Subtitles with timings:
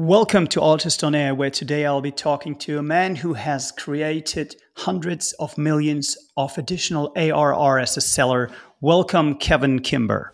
[0.00, 3.72] Welcome to ARRtist on Air, where today I'll be talking to a man who has
[3.72, 8.48] created hundreds of millions of additional ARR as a seller.
[8.80, 10.32] Welcome, Kevin Kimber.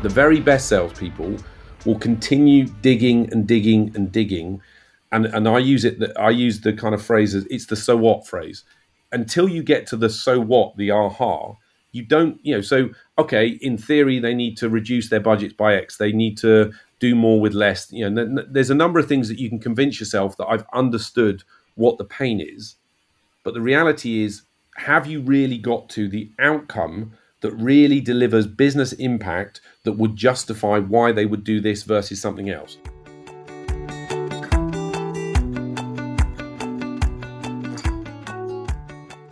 [0.00, 1.36] The very best salespeople
[1.84, 4.62] will continue digging and digging and digging,
[5.12, 5.98] and and I use it.
[5.98, 7.34] That I use the kind of phrase.
[7.34, 8.64] It's the so what phrase
[9.12, 11.54] until you get to the so what, the aha,
[11.92, 15.74] you don't, you know, so, okay, in theory, they need to reduce their budgets by
[15.74, 15.96] X.
[15.96, 17.90] They need to do more with less.
[17.90, 21.44] You know, there's a number of things that you can convince yourself that I've understood
[21.76, 22.76] what the pain is.
[23.42, 24.42] But the reality is,
[24.76, 30.78] have you really got to the outcome that really delivers business impact that would justify
[30.78, 32.76] why they would do this versus something else?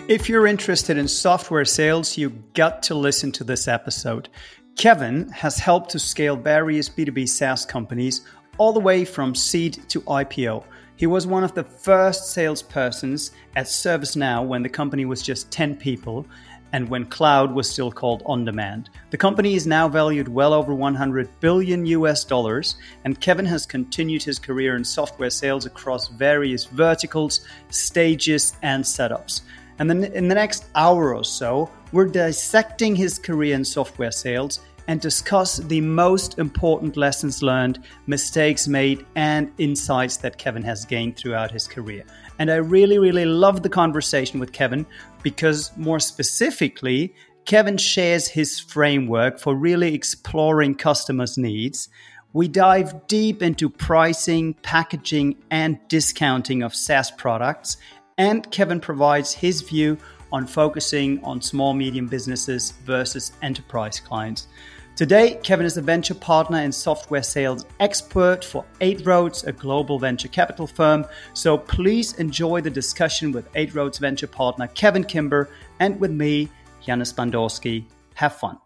[0.09, 4.29] If you're interested in software sales, you got to listen to this episode.
[4.77, 8.21] Kevin has helped to scale various B2B SaaS companies
[8.57, 10.63] all the way from seed to IPO.
[10.95, 15.75] He was one of the first salespersons at ServiceNow when the company was just 10
[15.75, 16.25] people
[16.73, 18.91] and when cloud was still called on demand.
[19.11, 24.23] The company is now valued well over 100 billion US dollars, and Kevin has continued
[24.23, 29.41] his career in software sales across various verticals, stages, and setups.
[29.79, 34.61] And then in the next hour or so, we're dissecting his career in software sales
[34.89, 41.17] and discuss the most important lessons learned, mistakes made, and insights that Kevin has gained
[41.17, 42.05] throughout his career.
[42.39, 44.87] And I really, really love the conversation with Kevin
[45.23, 47.15] because, more specifically,
[47.47, 51.89] Kevin shares his framework for really exploring customers' needs.
[52.33, 57.79] We dive deep into pricing, packaging, and discounting of SaaS products
[58.19, 59.99] and Kevin provides his view
[60.33, 64.49] on focusing on small medium businesses versus enterprise clients.
[64.97, 69.99] Today, Kevin is a venture partner and software sales expert for Eight Roads, a global
[69.99, 71.05] venture capital firm.
[71.35, 75.51] So please enjoy the discussion with Eight Roads venture partner Kevin Kimber
[75.81, 76.49] and with me,
[76.81, 77.85] Janis Bandorski.
[78.15, 78.59] Have fun.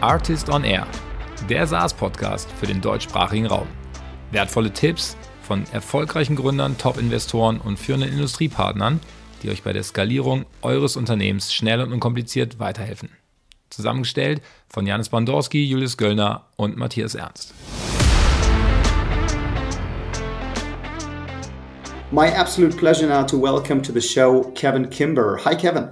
[0.00, 0.86] ARRtist on Air
[1.48, 3.66] der SaaS-Podcast für den deutschsprachigen Raum.
[4.30, 9.00] Wertvolle Tipps von erfolgreichen Gründern, Top-Investoren und führenden Industriepartnern,
[9.42, 13.10] die euch bei der Skalierung eures Unternehmens schnell und unkompliziert weiterhelfen.
[13.68, 17.52] Zusammengestellt von Janis Bandorski, Julius Göllner und Matthias Ernst.
[22.10, 25.40] My absolute pleasure now to welcome to the show Kevin Kimber.
[25.44, 25.90] Hi, Kevin.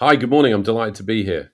[0.00, 0.52] Hi, good morning.
[0.52, 1.52] I'm delighted to be here.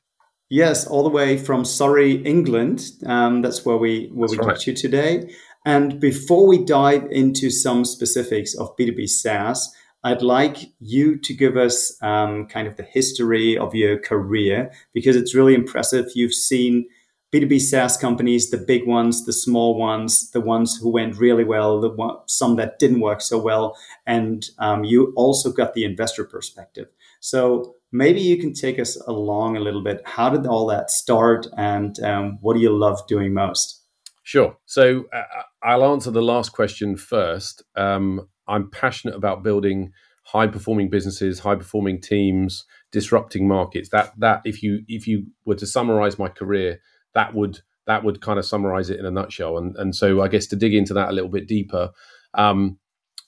[0.48, 2.92] Yes, all the way from Surrey, England.
[3.04, 4.54] Um, that's where we where that's we right.
[4.54, 5.34] got you today.
[5.64, 9.74] And before we dive into some specifics of B2B SaaS,
[10.04, 15.16] I'd like you to give us um, kind of the history of your career because
[15.16, 16.06] it's really impressive.
[16.14, 16.86] You've seen
[17.34, 21.80] B2B SaaS companies, the big ones, the small ones, the ones who went really well,
[21.80, 23.76] the one, some that didn't work so well.
[24.06, 26.86] And um, you also got the investor perspective.
[27.18, 30.02] So maybe you can take us along a little bit.
[30.04, 33.82] How did all that start, and um, what do you love doing most?
[34.22, 34.56] Sure.
[34.66, 35.22] So uh,
[35.62, 37.62] I'll answer the last question first.
[37.76, 39.92] Um, I'm passionate about building
[40.24, 43.88] high performing businesses, high performing teams, disrupting markets.
[43.90, 46.80] That that if you if you were to summarize my career,
[47.14, 49.58] that would that would kind of summarize it in a nutshell.
[49.58, 51.90] And and so I guess to dig into that a little bit deeper,
[52.34, 52.78] um,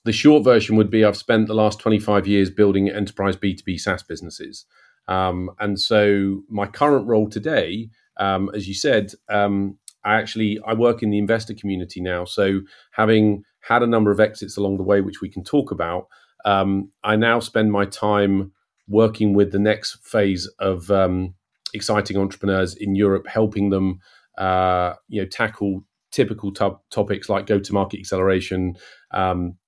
[0.09, 4.03] the short version would be I've spent the last 25 years building enterprise B2B SaaS
[4.03, 4.65] businesses.
[5.07, 9.77] Um, and so my current role today, um, as you said, um,
[10.07, 12.25] I actually I work in the investor community now.
[12.25, 16.07] So having had a number of exits along the way, which we can talk about,
[16.47, 18.53] um, I now spend my time
[18.89, 21.35] working with the next phase of um,
[21.75, 23.99] exciting entrepreneurs in Europe, helping them,
[24.39, 28.75] uh, you know, tackle typical topics like go-to-market acceleration,
[29.11, 29.59] um,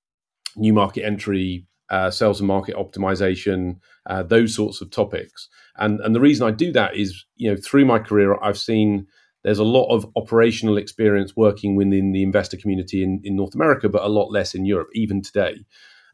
[0.57, 3.77] new market entry, uh, sales and market optimization,
[4.07, 5.49] uh, those sorts of topics.
[5.77, 9.07] And and the reason I do that is, you know, through my career, I've seen
[9.43, 13.89] there's a lot of operational experience working within the investor community in, in North America,
[13.89, 15.65] but a lot less in Europe, even today.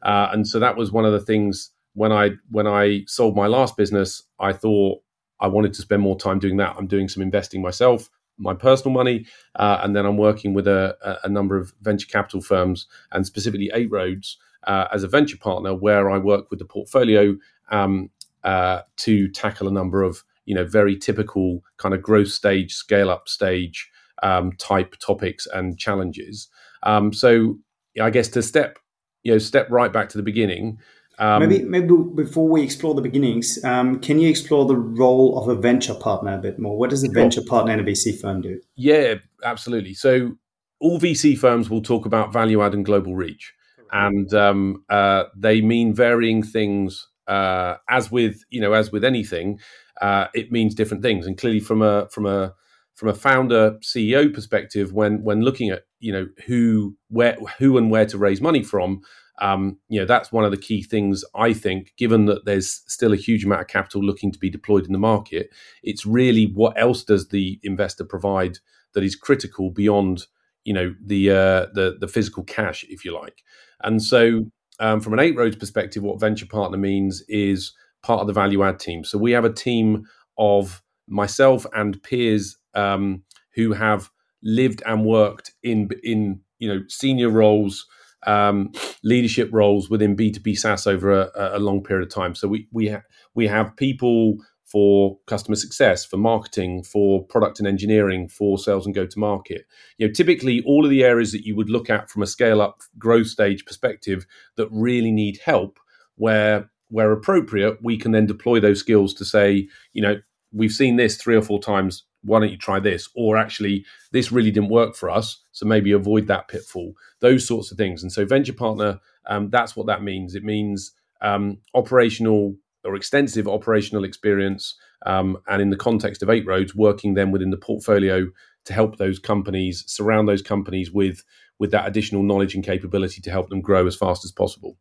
[0.01, 3.47] Uh, and so that was one of the things when I when I sold my
[3.47, 4.99] last business, I thought
[5.41, 6.75] I wanted to spend more time doing that.
[6.77, 9.25] I'm doing some investing myself my personal money,
[9.55, 13.71] uh, and then I'm working with a, a, number of venture capital firms, and specifically
[13.73, 17.35] Eight Roads uh, as a venture partner, where I work with the portfolio
[17.69, 18.09] um,
[18.43, 23.09] uh, to tackle a number of you know very typical kind of growth stage, scale
[23.09, 23.89] up stage
[24.23, 26.47] um, type topics and challenges.
[26.83, 27.57] Um, so
[28.01, 28.79] I guess to step
[29.23, 30.79] you know step right back to the beginning.
[31.19, 35.47] Um, maybe maybe before we explore the beginnings, um, can you explore the role of
[35.47, 36.77] a venture partner a bit more?
[36.77, 38.61] What does a venture partner in a VC firm do?
[38.75, 39.95] Yeah, absolutely.
[39.95, 40.33] So
[40.79, 43.53] all VC firms will talk about value add and global reach,
[43.91, 47.07] and um, uh, they mean varying things.
[47.27, 49.59] Uh, as with you know, as with anything,
[50.01, 51.25] uh, it means different things.
[51.25, 52.53] And clearly, from a from a
[52.93, 57.89] from a founder CEO perspective, when when looking at you know who where who and
[57.89, 59.01] where to raise money from,
[59.39, 61.93] um, you know that's one of the key things I think.
[61.97, 64.99] Given that there's still a huge amount of capital looking to be deployed in the
[64.99, 65.49] market,
[65.83, 68.59] it's really what else does the investor provide
[68.93, 70.25] that is critical beyond
[70.63, 73.43] you know the uh, the the physical cash, if you like.
[73.83, 74.45] And so,
[74.79, 77.73] um, from an Eight Roads perspective, what venture partner means is
[78.03, 79.03] part of the value add team.
[79.03, 80.05] So we have a team
[80.37, 83.23] of myself and peers um,
[83.55, 84.09] who have
[84.43, 87.85] lived and worked in in you know senior roles,
[88.25, 88.71] um,
[89.03, 92.35] leadership roles within B two B SaaS over a, a, long period of time.
[92.35, 93.03] So we we ha-
[93.35, 98.93] we have people for customer success, for marketing, for product and engineering, for sales and
[98.93, 99.65] go to market.
[99.97, 102.61] You know, typically all of the areas that you would look at from a scale
[102.61, 104.25] up growth stage perspective
[104.57, 105.79] that really need help,
[106.15, 110.15] where where appropriate, we can then deploy those skills to say, you know,
[110.53, 112.03] we've seen this three or four times.
[112.23, 113.09] Why don't you try this?
[113.15, 115.43] Or actually, this really didn't work for us.
[115.51, 118.03] So maybe avoid that pitfall, those sorts of things.
[118.03, 120.35] And so, venture partner, um, that's what that means.
[120.35, 120.91] It means
[121.21, 124.75] um, operational or extensive operational experience.
[125.05, 128.27] Um, and in the context of Eight Roads, working then within the portfolio
[128.65, 131.23] to help those companies, surround those companies with,
[131.59, 134.77] with that additional knowledge and capability to help them grow as fast as possible.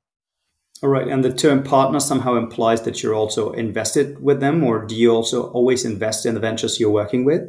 [0.82, 1.08] All right.
[1.08, 5.10] And the term partner somehow implies that you're also invested with them, or do you
[5.10, 7.42] also always invest in the ventures you're working with?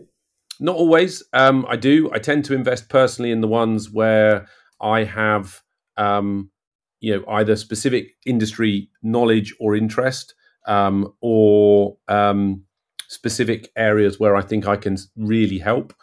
[0.59, 1.23] Not always.
[1.33, 2.09] Um, I do.
[2.13, 4.47] I tend to invest personally in the ones where
[4.81, 5.61] I have,
[5.97, 6.51] um,
[6.99, 10.33] you know, either specific industry knowledge or interest,
[10.67, 12.63] um, or um,
[13.07, 15.93] specific areas where I think I can really help.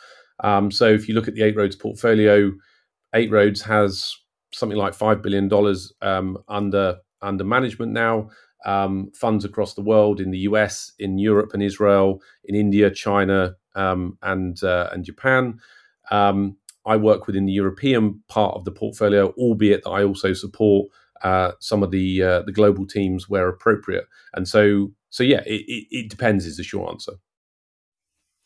[0.42, 2.52] Um, so if you look at the Eight Roads portfolio,
[3.14, 4.14] Eight Roads has
[4.52, 8.30] something like five billion dollars um, under under management now.
[8.66, 13.56] Um, funds across the world in the US, in Europe and Israel, in India, China,
[13.74, 15.60] um, and uh, and Japan.
[16.10, 16.56] Um,
[16.86, 20.88] I work within the European part of the portfolio, albeit that I also support
[21.22, 24.06] uh, some of the uh, the global teams where appropriate.
[24.34, 26.46] And so, so yeah, it, it, it depends.
[26.46, 27.12] Is the short answer.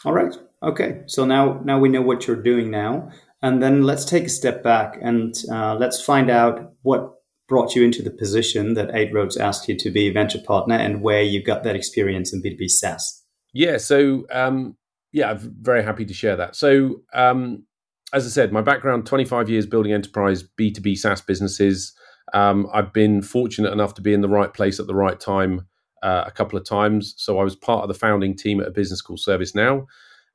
[0.04, 0.34] All right.
[0.62, 1.02] Okay.
[1.06, 3.10] So now now we know what you're doing now,
[3.42, 7.14] and then let's take a step back and uh, let's find out what
[7.48, 10.76] brought you into the position that Eight Roads asked you to be a venture partner
[10.76, 13.24] and where you got that experience in B2B SaaS?
[13.54, 14.76] Yeah, so um,
[15.12, 16.54] yeah, I'm very happy to share that.
[16.54, 17.64] So, um,
[18.12, 21.92] as I said, my background 25 years building enterprise B2B SaaS businesses.
[22.34, 25.66] Um, I've been fortunate enough to be in the right place at the right time
[26.02, 27.14] uh, a couple of times.
[27.16, 29.86] So, I was part of the founding team at a business called ServiceNow.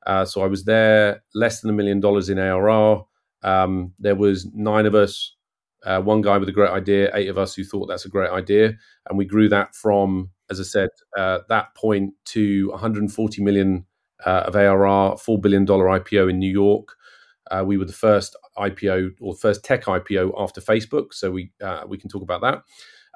[0.07, 3.05] Uh, so, I was there less than a million dollars in ARR.
[3.43, 5.32] Um, there was nine of us
[5.85, 8.31] uh, one guy with a great idea, eight of us who thought that's a great
[8.31, 8.73] idea,
[9.09, 13.85] and we grew that from, as I said, uh, that point to 140 million
[14.25, 16.95] uh, of ARR, four billion dollar IPO in New York.
[17.51, 21.83] Uh, we were the first IPO or first tech IPO after Facebook, so we uh,
[21.87, 22.63] we can talk about that.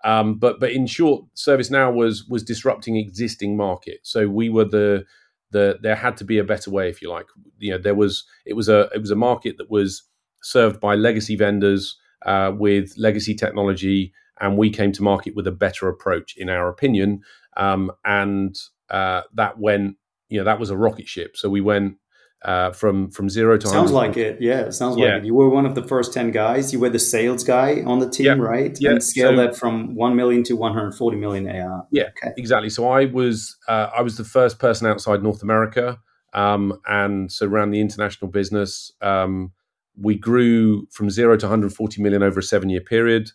[0.03, 3.99] Um, but but in short, ServiceNow was was disrupting existing market.
[4.03, 5.05] So we were the
[5.51, 7.27] the there had to be a better way, if you like.
[7.57, 10.03] You know, there was it was a it was a market that was
[10.43, 15.51] served by legacy vendors uh, with legacy technology, and we came to market with a
[15.51, 17.21] better approach, in our opinion.
[17.55, 18.55] Um, and
[18.89, 19.97] uh, that went,
[20.29, 21.35] you know, that was a rocket ship.
[21.37, 21.97] So we went
[22.43, 24.39] uh, from from zero to sounds like it.
[24.39, 25.05] Yeah, it sounds yeah.
[25.05, 25.25] like it.
[25.25, 26.71] You were one of the first ten guys.
[26.71, 28.77] You were the sales guy on the team, right?
[28.79, 31.87] Yeah, and scaled so, that from one million to one hundred forty million AR.
[31.91, 32.33] Yeah, okay.
[32.37, 32.69] exactly.
[32.69, 35.97] So I was uh, I was the first person outside North America,
[36.33, 38.91] um, and so ran the international business.
[39.01, 39.51] Um,
[39.99, 43.31] we grew from zero to 140 million over a seven year period.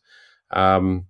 [0.52, 1.06] Um,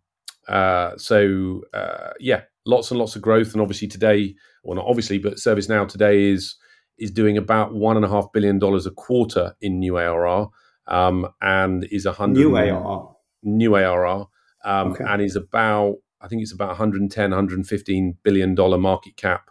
[0.49, 3.53] uh, so uh, yeah, lots and lots of growth.
[3.53, 6.57] And obviously today, well, not obviously, but ServiceNow today is
[6.99, 10.49] is doing about one and a half billion dollars a quarter in new ARR,
[10.87, 13.09] um, and is a hundred new ARR,
[13.43, 14.27] new ARR,
[14.65, 15.05] um, okay.
[15.07, 19.51] and is about I think it's about 110, 115 billion dollar market cap,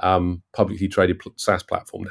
[0.00, 2.10] um, publicly traded SaaS platform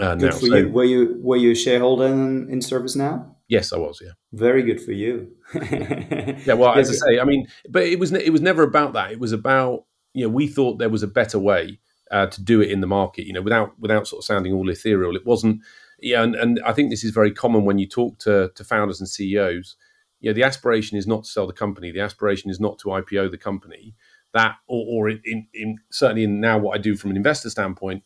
[0.00, 0.36] uh, good now.
[0.38, 0.68] for so, you.
[0.68, 3.34] Were you were you a shareholder in, in ServiceNow?
[3.48, 4.00] Yes, I was.
[4.02, 4.12] Yeah.
[4.32, 5.32] Very good for you.
[5.54, 6.54] yeah.
[6.54, 9.10] Well, as I say, I mean, but it was it was never about that.
[9.10, 11.80] It was about you know we thought there was a better way
[12.10, 13.26] uh, to do it in the market.
[13.26, 15.16] You know, without without sort of sounding all ethereal.
[15.16, 15.62] It wasn't.
[16.02, 19.00] Yeah, and, and I think this is very common when you talk to to founders
[19.00, 19.76] and CEOs.
[20.20, 21.90] you know, the aspiration is not to sell the company.
[21.90, 23.94] The aspiration is not to IPO the company.
[24.32, 28.04] That, or, or in, in certainly in now what I do from an investor standpoint,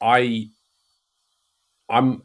[0.00, 0.50] I,
[1.88, 2.22] I'm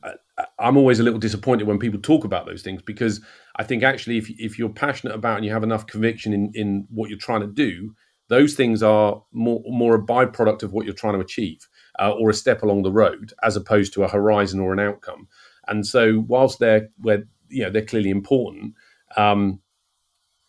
[0.57, 3.21] I'm always a little disappointed when people talk about those things because
[3.57, 6.87] I think actually if if you're passionate about and you have enough conviction in in
[6.89, 7.93] what you're trying to do,
[8.27, 11.67] those things are more more a byproduct of what you're trying to achieve
[11.99, 15.27] uh, or a step along the road as opposed to a horizon or an outcome.
[15.67, 18.73] And so whilst they're where you know they're clearly important,
[19.17, 19.59] um,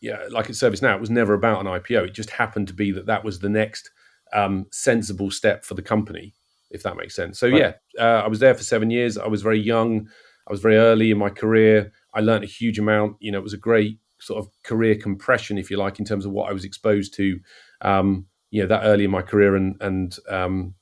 [0.00, 2.09] yeah, like at ServiceNow, it was never about an IPO.
[2.09, 3.90] It just happened to be that that was the next
[4.33, 6.35] um, sensible step for the company
[6.73, 7.38] if that makes sense.
[7.38, 7.59] So right.
[7.59, 9.17] yeah, uh, I was there for seven years.
[9.19, 10.09] I was very young.
[10.49, 11.93] I was very early in my career.
[12.14, 13.17] I learned a huge amount.
[13.21, 16.25] You know, it was a great sort of career compression, if you like, in terms
[16.25, 17.38] of what I was exposed to.
[17.83, 20.75] Um, you know, that early in my career, and and um,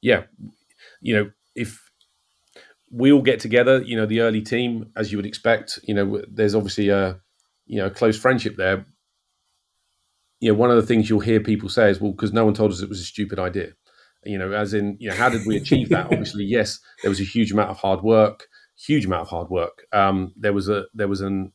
[0.00, 0.24] yeah,
[1.00, 1.80] you know, if
[2.90, 6.22] we all get together, you know, the early team, as you would expect, you know,
[6.28, 7.20] there's obviously a
[7.66, 8.86] you know a close friendship there.
[10.40, 12.54] You know, one of the things you'll hear people say is, "Well, because no one
[12.54, 13.72] told us it was a stupid idea."
[14.26, 16.06] You know, as in, you know, how did we achieve that?
[16.06, 19.86] Obviously, yes, there was a huge amount of hard work, huge amount of hard work.
[19.92, 21.52] Um, there was a there was an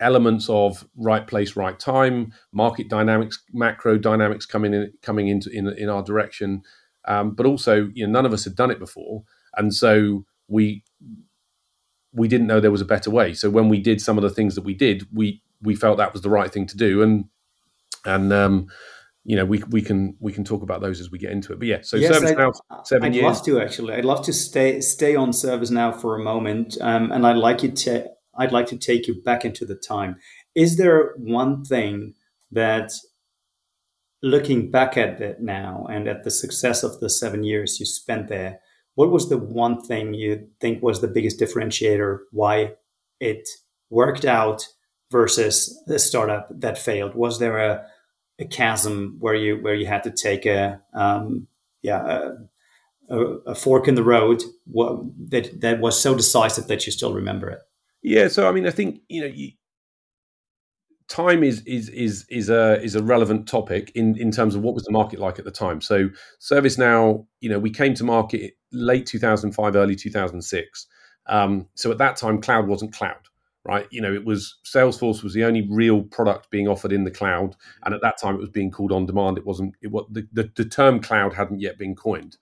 [0.00, 5.68] elements of right place, right time, market dynamics, macro dynamics coming in coming into in
[5.68, 6.62] in our direction.
[7.06, 9.24] Um, but also, you know, none of us had done it before,
[9.56, 10.84] and so we
[12.12, 13.34] we didn't know there was a better way.
[13.34, 16.12] So when we did some of the things that we did, we we felt that
[16.12, 17.24] was the right thing to do, and
[18.04, 18.66] and um,
[19.24, 21.58] you know, we we can we can talk about those as we get into it.
[21.58, 23.24] But yeah, so yes, ServiceNow I'd, 7 I'd years.
[23.24, 23.94] love to actually.
[23.94, 27.70] I'd love to stay stay on ServiceNow for a moment, um, and I'd like you
[27.70, 28.08] to.
[28.38, 30.16] I'd like to take you back into the time.
[30.54, 32.14] Is there one thing
[32.50, 32.92] that,
[34.22, 38.28] looking back at it now and at the success of the seven years you spent
[38.28, 38.60] there,
[38.94, 42.20] what was the one thing you think was the biggest differentiator?
[42.30, 42.72] Why
[43.18, 43.48] it
[43.90, 44.66] worked out
[45.10, 47.14] versus the startup that failed?
[47.14, 47.86] Was there a
[48.40, 51.46] a chasm where you where you had to take a um,
[51.82, 52.32] yeah
[53.10, 57.50] a, a, fork in the road that that was so decisive that you still remember
[57.50, 57.60] it.
[58.02, 59.52] Yeah, so I mean, I think you know, you,
[61.08, 64.74] time is is is is a is a relevant topic in in terms of what
[64.74, 65.80] was the market like at the time.
[65.80, 66.08] So
[66.40, 70.86] ServiceNow, you know, we came to market late 2005, early 2006.
[71.26, 73.20] Um, so at that time, cloud wasn't cloud
[73.64, 73.86] right?
[73.90, 77.56] You know, it was Salesforce was the only real product being offered in the cloud,
[77.84, 79.38] and at that time it was being called on demand.
[79.38, 79.74] It wasn't.
[79.82, 82.36] It was the, the, the term cloud hadn't yet been coined,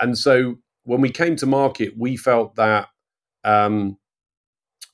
[0.00, 2.88] and so when we came to market, we felt that
[3.44, 3.98] um,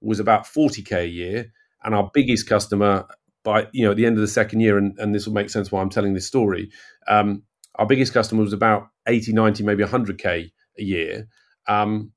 [0.00, 1.52] was about 40K a year.
[1.84, 3.06] And our biggest customer,
[3.44, 5.50] by you know, at the end of the second year, and, and this will make
[5.50, 6.68] sense why I'm telling this story,
[7.06, 7.44] um,
[7.76, 11.28] our biggest customer was about 80, 90, maybe 100K a year.
[11.68, 12.10] Um,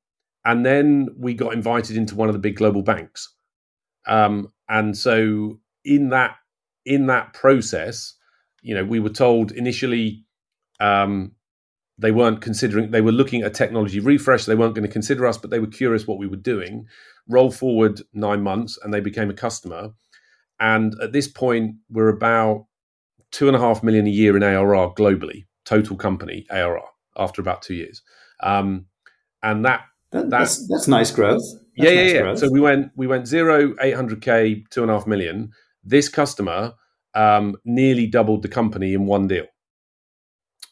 [0.43, 3.31] and then we got invited into one of the big global banks.
[4.07, 6.38] Um, and so in that
[6.86, 8.13] in that process,
[8.62, 10.24] you know, we were told initially,
[10.80, 11.32] um,
[11.98, 15.38] they weren't considering they were looking at technology refresh they weren't going to consider us
[15.38, 16.86] but they were curious what we were doing
[17.27, 19.92] roll forward nine months and they became a customer.
[20.60, 22.65] And at this point we're about
[23.32, 26.82] two and a half million a year in arr globally total company arr
[27.18, 28.01] after about two years.
[28.42, 28.86] Um,
[29.42, 31.42] and that, that that's that's nice growth.
[31.42, 32.22] That's yeah yeah nice yeah.
[32.22, 32.39] growth.
[32.39, 35.51] so we went we went zero 800k two and a half million
[35.86, 36.74] this customer
[37.13, 39.46] um, nearly doubled the company in one deal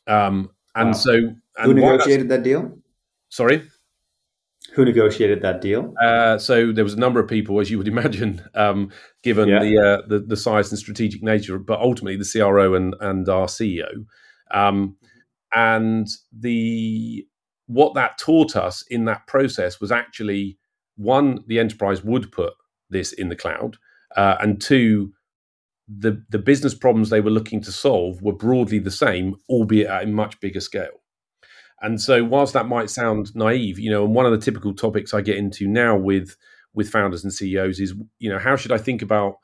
[0.08, 0.94] um, and Wow.
[0.94, 2.78] so, and Who negotiated that deal?
[3.30, 3.62] Sorry.
[4.74, 5.94] Who negotiated that deal?
[6.02, 8.92] Uh, so there was a number of people, as you would imagine, um,
[9.22, 9.60] given Yeah.
[9.60, 13.48] the, uh, the the size and strategic nature, but ultimately the CRO and and our
[13.48, 14.06] CEO,
[14.52, 14.98] um,
[15.54, 17.28] and the
[17.68, 20.58] what that taught us in that process was actually
[20.96, 22.54] one, the enterprise would put
[22.90, 23.78] this in the cloud,
[24.16, 25.14] uh, and two,
[25.88, 30.04] the the business problems they were looking to solve were broadly the same, albeit at
[30.04, 31.02] a much bigger scale.
[31.82, 35.14] And so, whilst that might sound naive, you know, and one of the typical topics
[35.14, 36.38] I get into now with
[36.74, 39.36] with founders and CEOs is, you know, how should I think about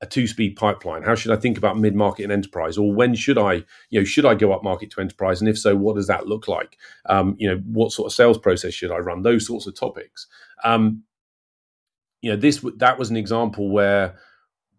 [0.00, 1.02] a two speed pipeline?
[1.02, 2.76] How should I think about mid market and enterprise?
[2.76, 5.40] Or when should I, you know, should I go up market to enterprise?
[5.40, 6.76] And if so, what does that look like?
[7.06, 9.22] Um, you know, what sort of sales process should I run?
[9.22, 10.26] Those sorts of topics.
[10.62, 11.04] Um,
[12.24, 14.16] you know, this that was an example where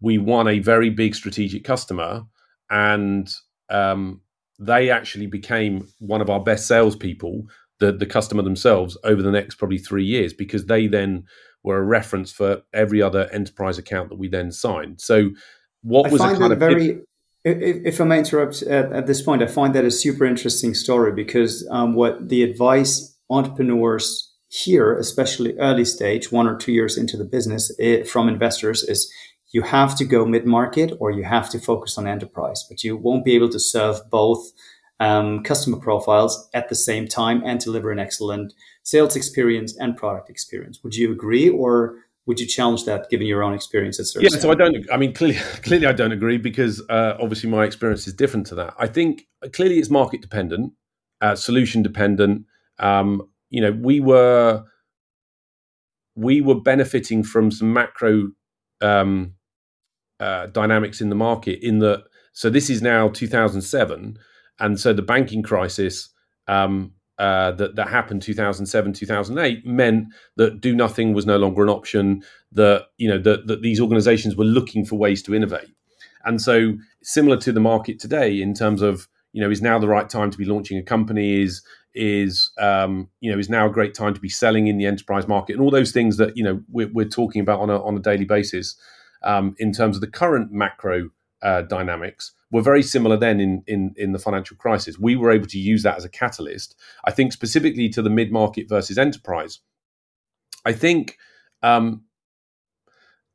[0.00, 2.24] we won a very big strategic customer,
[2.68, 3.32] and
[3.70, 4.20] um,
[4.58, 7.44] they actually became one of our best salespeople,
[7.78, 11.22] the the customer themselves, over the next probably three years because they then
[11.62, 15.00] were a reference for every other enterprise account that we then signed.
[15.00, 15.30] So,
[15.82, 16.98] what I was a kind of very.
[17.44, 20.74] If, if I may interrupt at, at this point, I find that a super interesting
[20.74, 26.96] story because um, what the advice entrepreneurs hear, especially early stage, one or two years
[26.96, 29.12] into the business, eh, from investors is
[29.52, 32.96] you have to go mid market or you have to focus on enterprise, but you
[32.96, 34.52] won't be able to serve both
[35.00, 40.30] um, customer profiles at the same time and deliver an excellent sales experience and product
[40.30, 40.80] experience.
[40.82, 44.50] Would you agree, or would you challenge that given your own experience at Yeah, so
[44.50, 44.76] I don't.
[44.92, 48.54] I mean, clearly, clearly, I don't agree because uh, obviously my experience is different to
[48.56, 48.74] that.
[48.78, 50.72] I think uh, clearly it's market dependent,
[51.20, 52.46] uh, solution dependent.
[52.78, 54.64] Um, you know, we were
[56.14, 58.28] we were benefiting from some macro
[58.80, 59.34] um,
[60.18, 61.60] uh, dynamics in the market.
[61.62, 64.18] In that, so this is now 2007,
[64.58, 66.08] and so the banking crisis
[66.48, 70.06] um, uh, that that happened 2007 2008 meant
[70.36, 72.22] that do nothing was no longer an option.
[72.52, 75.70] That you know that that these organisations were looking for ways to innovate,
[76.24, 79.88] and so similar to the market today in terms of you know is now the
[79.88, 81.62] right time to be launching a company is
[81.96, 85.26] is um, you know is now a great time to be selling in the enterprise
[85.26, 87.96] market and all those things that you know we're, we're talking about on a on
[87.96, 88.76] a daily basis
[89.22, 91.10] um, in terms of the current macro
[91.42, 94.98] uh, dynamics were very similar then in, in in the financial crisis.
[94.98, 96.76] We were able to use that as a catalyst.
[97.04, 99.60] I think specifically to the mid market versus enterprise.
[100.64, 101.18] I think
[101.62, 102.04] um,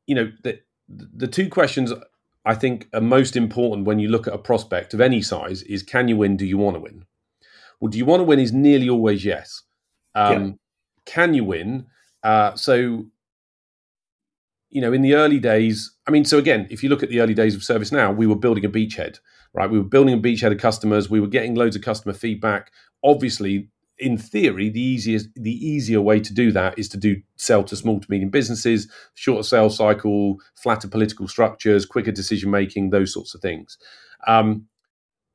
[0.06, 1.94] you know the the two questions
[2.46, 5.84] I think are most important when you look at a prospect of any size is
[5.84, 6.38] can you win?
[6.38, 7.06] Do you want to win?
[7.82, 8.40] Well, do you want to win?
[8.40, 9.64] Is nearly always yes.
[10.16, 10.52] Um, Yeah.
[11.06, 11.88] Can you win?
[12.24, 13.08] Uh, so
[14.72, 17.20] you know, in the early days, I mean, so again, if you look at the
[17.20, 19.20] early days of ServiceNow, we were building a beachhead,
[19.54, 19.70] right?
[19.70, 21.10] We were building a beachhead of customers.
[21.10, 22.72] We were getting loads of customer feedback.
[23.04, 23.68] Obviously,
[24.00, 27.76] in theory, the easiest, the easier way to do that is to do sell to
[27.76, 33.36] small to medium businesses, shorter sales cycle, flatter political structures, quicker decision making, those sorts
[33.36, 33.78] of things.
[34.26, 34.68] Um,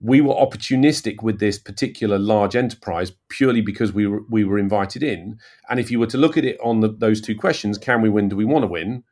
[0.01, 5.03] we were opportunistic with this particular large enterprise purely because we were we were invited
[5.03, 5.39] in.
[5.71, 8.11] And if you were to look at it on the, those two questions, can we
[8.11, 8.29] win?
[8.29, 9.05] Do we want to win?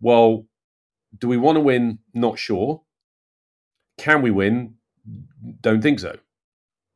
[0.00, 0.46] Well,
[1.18, 1.98] do we want to win?
[2.12, 2.82] Not sure.
[3.98, 4.74] Can we win?
[5.60, 6.18] Don't think so.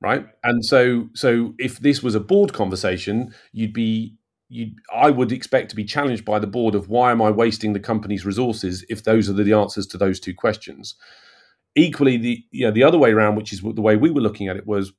[0.00, 0.26] Right.
[0.42, 4.16] And so, so if this was a board conversation, you'd be,
[4.48, 7.74] you, I would expect to be challenged by the board of why am I wasting
[7.74, 10.94] the company's resources if those are the answers to those two questions.
[11.76, 14.48] Equally, the you know, the other way around, which is the way we were looking
[14.48, 14.92] at it, was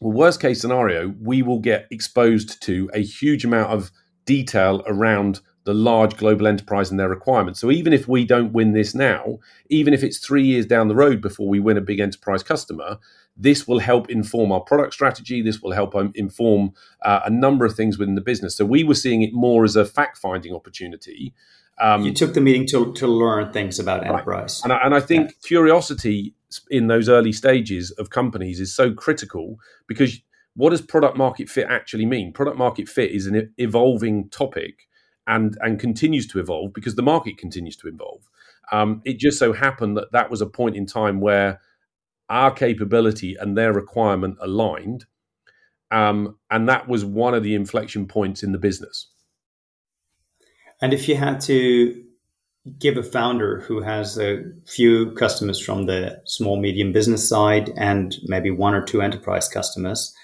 [0.00, 3.90] well, worst case scenario, we will get exposed to a huge amount of
[4.24, 7.60] detail around the large global enterprise and their requirements.
[7.60, 9.38] So even if we don't win this now,
[9.68, 12.98] even if it's three years down the road before we win a big enterprise customer,
[13.36, 15.40] this will help inform our product strategy.
[15.40, 18.56] This will help um, inform uh, a number of things within the business.
[18.56, 21.32] So we were seeing it more as a fact finding opportunity.
[21.80, 24.62] Um, you took the meeting to, to learn things about enterprise.
[24.62, 25.36] and I, and I think yeah.
[25.48, 26.34] curiosity
[26.70, 30.20] in those early stages of companies is so critical because
[30.54, 32.32] what does product market fit actually mean?
[32.32, 34.86] Product market fit is an evolving topic
[35.26, 38.28] and and continues to evolve because the market continues to evolve.
[38.70, 41.60] Um, it just so happened that that was a point in time where
[42.28, 45.06] our capability and their requirement aligned,
[45.90, 49.08] Um, and that was one of the inflection points in the business.
[50.82, 52.02] And if you had to
[52.78, 58.16] give a founder who has a few customers from the small medium business side and
[58.24, 60.14] maybe one or two enterprise customers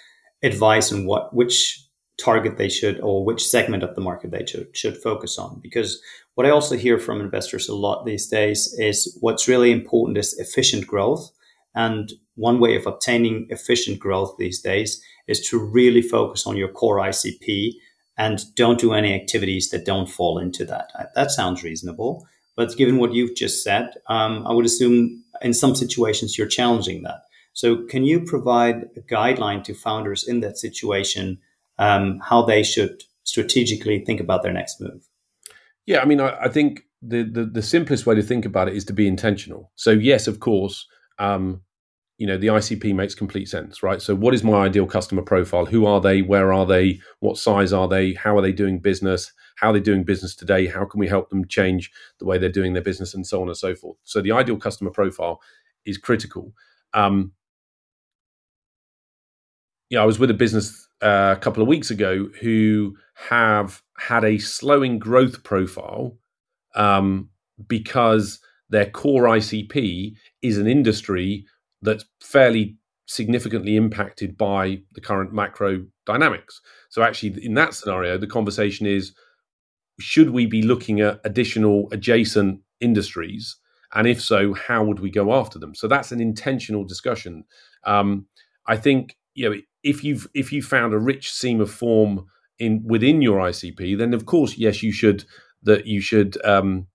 [0.42, 1.85] advice on what which
[2.16, 5.61] target they should or which segment of the market they should, should focus on.
[5.62, 6.01] Because
[6.35, 10.38] what i also hear from investors a lot these days is what's really important is
[10.38, 11.31] efficient growth.
[11.75, 16.68] And one way of obtaining efficient growth these days is to really focus on your
[16.68, 17.73] core icp
[18.18, 20.90] and don't do any activities that don't fall into that.
[21.14, 22.26] That sounds reasonable.
[22.57, 27.04] But given what you've just said, um, I would assume in some situations you're challenging
[27.04, 27.20] that.
[27.52, 31.38] So, can you provide a guideline to founders in that situation
[31.78, 35.09] um, how they should strategically think about their next move?
[35.87, 38.74] Yeah, I mean, I, I think the, the, the simplest way to think about it
[38.74, 39.70] is to be intentional.
[39.76, 40.87] So, yes, of course,
[41.18, 41.62] um,
[42.18, 44.02] you know the icp makes complete sense right?
[44.02, 45.64] So what is my ideal customer profile?
[45.64, 46.20] Who are they?
[46.22, 47.00] Where are they?
[47.20, 48.12] What size are they?
[48.14, 49.33] How are they doing business?
[49.57, 50.66] How are they doing business today?
[50.66, 53.14] How can we help them change the way they're doing their business?
[53.14, 53.96] And so on and so forth.
[54.04, 55.40] So the ideal customer profile
[55.85, 56.52] is critical.
[56.92, 57.33] Um
[59.90, 64.24] yeah i was with a business uh, a couple of weeks ago who have had
[64.24, 66.16] a slowing growth profile
[66.74, 67.28] um,
[67.68, 71.46] because their core icp is an industry
[71.83, 76.61] that's fairly significantly impacted by the current macro dynamics.
[76.91, 79.12] So, actually, in that scenario, the conversation is
[80.01, 83.57] should we be looking at additional adjacent industries?
[83.95, 85.75] And if so, how would we go after them?
[85.75, 87.45] So, that's an intentional discussion.
[87.85, 88.27] Um,
[88.67, 92.27] I think you know if you've if you found a rich seam of form
[92.59, 95.25] in within your ICP, then of course, yes, you should
[95.62, 96.87] that you should um,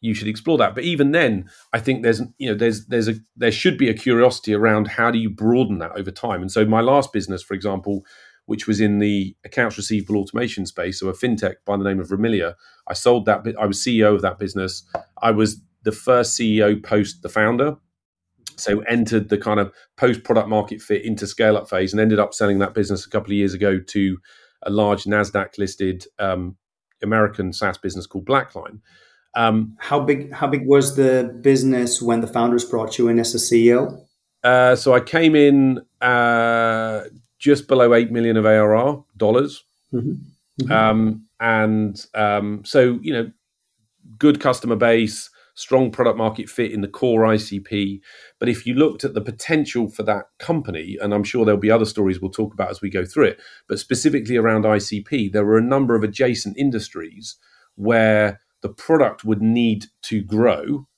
[0.00, 0.74] you should explore that.
[0.74, 3.94] But even then, I think there's you know there's there's a there should be a
[3.94, 6.42] curiosity around how do you broaden that over time.
[6.42, 8.04] And so my last business, for example,
[8.46, 12.08] which was in the accounts receivable automation space, so a fintech by the name of
[12.08, 12.54] Rimilia,
[12.86, 13.46] I sold that.
[13.58, 14.84] I was CEO of that business.
[15.22, 17.76] I was the first CEO post the founder.
[18.58, 22.18] So entered the kind of post product market fit into scale up phase and ended
[22.18, 24.18] up selling that business a couple of years ago to
[24.62, 26.56] a large Nasdaq listed um,
[27.02, 28.80] American SaaS business called Blackline.
[29.36, 30.32] Um, how big?
[30.32, 34.02] How big was the business when the founders brought you in as a CEO?
[34.42, 37.02] Uh, so I came in uh,
[37.38, 40.12] just below eight million of ARR dollars, mm-hmm.
[40.62, 40.72] Mm-hmm.
[40.72, 43.30] Um, and um, so you know,
[44.18, 48.00] good customer base, strong product market fit in the core ICP.
[48.38, 51.70] But if you looked at the potential for that company, and I'm sure there'll be
[51.70, 55.44] other stories we'll talk about as we go through it, but specifically around ICP, there
[55.44, 57.36] were a number of adjacent industries
[57.74, 60.88] where the product would need to grow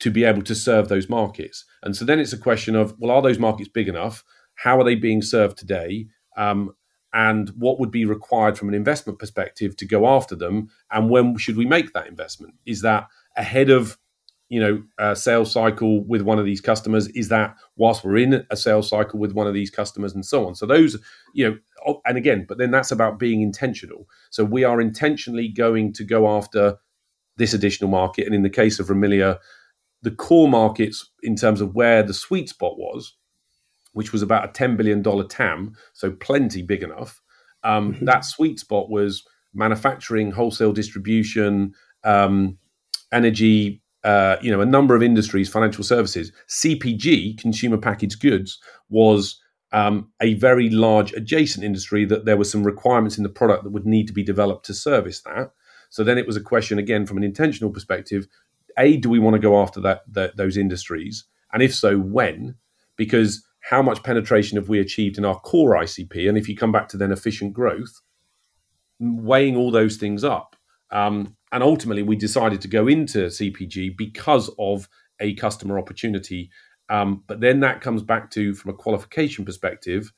[0.00, 1.64] to be able to serve those markets.
[1.84, 4.24] And so then it's a question of, well, are those markets big enough?
[4.56, 6.08] How are they being served today?
[6.36, 6.74] Um,
[7.12, 10.70] and what would be required from an investment perspective to go after them?
[10.90, 12.54] And when should we make that investment?
[12.66, 13.96] Is that ahead of
[14.48, 18.44] you know a sales cycle with one of these customers is that whilst we're in
[18.50, 20.98] a sales cycle with one of these customers and so on so those
[21.32, 25.92] you know and again but then that's about being intentional so we are intentionally going
[25.92, 26.76] to go after
[27.36, 28.26] this additional market.
[28.26, 29.38] And in the case of Rimilia,
[30.02, 33.14] the core markets in terms of where the sweet spot was,
[33.92, 37.22] which was about a $10 billion TAM, so plenty big enough.
[37.62, 38.04] Um, mm-hmm.
[38.04, 42.58] That sweet spot was manufacturing, wholesale distribution, um,
[43.12, 46.32] energy, uh, you know, a number of industries, financial services.
[46.48, 48.58] CPG, consumer packaged goods,
[48.90, 49.40] was
[49.72, 53.70] um, a very large adjacent industry that there were some requirements in the product that
[53.70, 55.52] would need to be developed to service that.
[55.94, 58.26] So then it was a question again from an intentional perspective:
[58.76, 62.56] a, do we want to go after that, that those industries, and if so, when?
[62.96, 66.28] Because how much penetration have we achieved in our core ICP?
[66.28, 68.00] And if you come back to then efficient growth,
[68.98, 70.56] weighing all those things up.
[70.90, 74.88] Um, and ultimately, we decided to go into CPG because of
[75.20, 76.50] a customer opportunity.
[76.88, 80.12] Um, but then that comes back to, from a qualification perspective,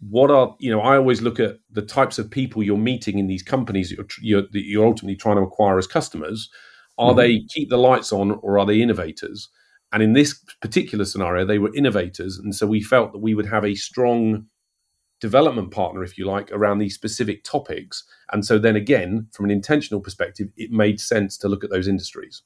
[0.00, 3.26] what are you know i always look at the types of people you're meeting in
[3.26, 4.06] these companies that you're,
[4.40, 6.50] you're, that you're ultimately trying to acquire as customers.
[6.98, 7.18] Are mm-hmm.
[7.18, 9.48] they keep the lights on or are they innovators?
[9.92, 12.38] And in this particular scenario they were innovators.
[12.38, 14.46] And so we felt that we would have a strong
[15.20, 18.04] development partner if you like around these specific topics.
[18.32, 21.88] And so then again from an intentional perspective it made sense to look at those
[21.88, 22.42] industries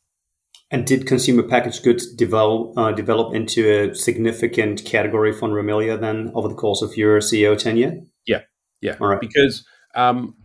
[0.71, 6.31] and did consumer packaged goods develop uh, develop into a significant category for Rimilia then
[6.35, 8.01] over the course of your CEO tenure?
[8.27, 8.43] Yeah,
[8.81, 8.97] yeah.
[9.01, 9.21] All right.
[9.21, 10.37] Because, um,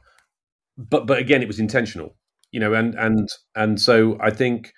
[0.77, 2.15] but but again, it was intentional,
[2.51, 4.73] you know, and and and so I think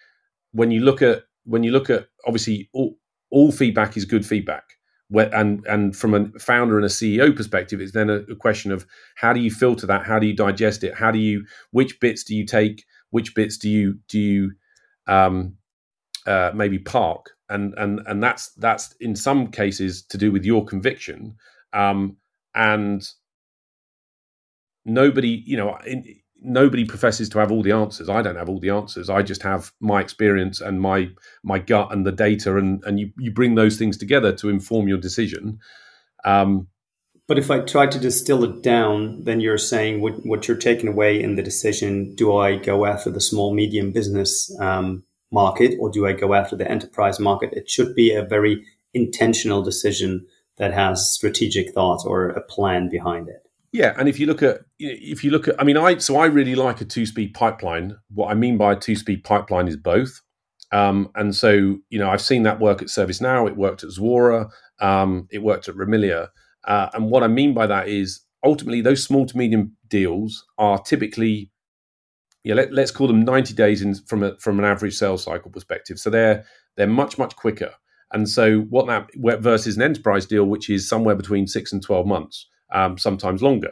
[0.52, 2.98] when you look at when you look at obviously all
[3.32, 4.64] all feedback is good feedback.
[5.14, 8.86] and and from a founder and a CEO perspective, it's then a, a, question of
[9.16, 10.06] how do you filter that?
[10.06, 10.94] How do you digest it?
[10.94, 12.84] How do you which bits do you take?
[13.12, 14.52] Which bits do you do you
[15.08, 15.56] um,
[16.26, 17.32] uh, maybe park?
[17.50, 21.36] And and and that's that's in some cases to do with your conviction.
[21.74, 22.18] Um,
[22.56, 23.08] and
[24.86, 26.04] nobody, you know, in,
[26.42, 28.10] nobody professes to have all the answers.
[28.10, 29.10] I don't have all the answers.
[29.10, 31.10] I just have my experience and my
[31.44, 34.88] my gut and the data, and and you you bring those things together to inform
[34.88, 35.60] your decision.
[36.26, 36.68] Um,
[37.28, 40.88] but if I try to distill it down, then you're saying what, what you're taking
[40.88, 45.90] away in the decision: do I go after the small medium business um, market or
[45.90, 47.54] do I go after the enterprise market?
[47.54, 48.64] It should be a very
[48.94, 50.26] intentional decision
[50.58, 53.44] that has strategic thought or a plan behind it.
[53.72, 56.28] Yeah, and if you look at if you look at, I mean, I so I
[56.28, 57.98] really like a two-speed pipeline.
[58.14, 60.22] What I mean by a two-speed pipeline is both.
[60.72, 63.48] Um, and so, you know, I've seen that work at ServiceNow.
[63.48, 64.50] It worked at Zuora.
[64.80, 66.30] Um, it worked at Rimilia.
[66.68, 70.80] Uh, and what I mean by that is ultimately those small to medium deals are
[70.80, 71.52] typically,
[72.44, 75.50] yeah, let, us call them 90 days in, from a, from an average sales cycle
[75.50, 75.98] perspective.
[76.00, 77.72] So they're they're much much quicker.
[78.14, 79.10] And so what that
[79.42, 83.72] versus an enterprise deal, which is somewhere between six and 12 months um, sometimes longer.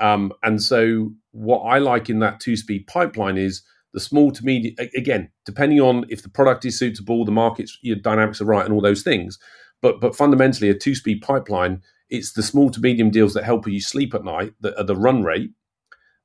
[0.00, 3.62] Um, and so, what I like in that two speed pipeline is
[3.94, 7.96] the small to medium, again, depending on if the product is suitable, the market's your
[7.96, 9.38] dynamics are right, and all those things.
[9.80, 13.66] But, but fundamentally, a two speed pipeline, it's the small to medium deals that help
[13.66, 15.50] you sleep at night, that are the run rate,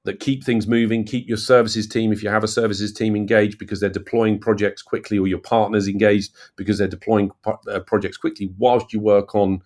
[0.04, 3.58] that keep things moving, keep your services team, if you have a services team, engaged
[3.58, 8.54] because they're deploying projects quickly, or your partners engaged because they're deploying uh, projects quickly,
[8.58, 9.62] whilst you work on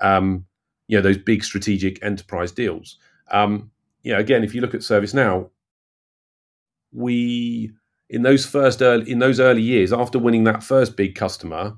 [0.00, 0.46] um,
[0.88, 2.98] you know those big strategic enterprise deals.
[3.30, 3.70] Um,
[4.04, 5.50] again, if you look at ServiceNow,
[6.92, 7.72] we
[8.08, 11.74] in those first early, in those early years after winning that first big customer,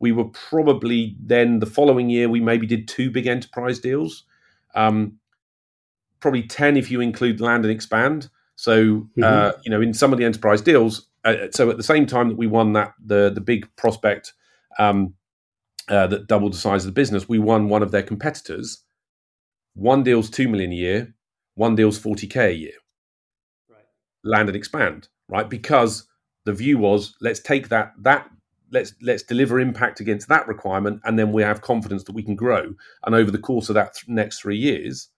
[0.00, 4.24] we were probably then the following year we maybe did two big enterprise deals,
[4.74, 5.18] um,
[6.20, 8.30] probably ten if you include land and expand.
[8.56, 9.22] So mm-hmm.
[9.22, 12.28] uh, you know, in some of the enterprise deals, uh, so at the same time
[12.28, 14.32] that we won that the the big prospect
[14.78, 15.14] um,
[15.88, 18.82] uh, that doubled the size of the business, we won one of their competitors.
[19.74, 21.14] One deal's two million a year,
[21.54, 22.72] one deal's forty k a year.
[23.68, 23.84] Right.
[24.24, 25.48] Land and expand, right?
[25.48, 26.06] Because
[26.44, 28.30] the view was let's take that that
[28.70, 32.36] let's let's deliver impact against that requirement, and then we have confidence that we can
[32.36, 32.74] grow.
[33.04, 35.08] And over the course of that th- next three years,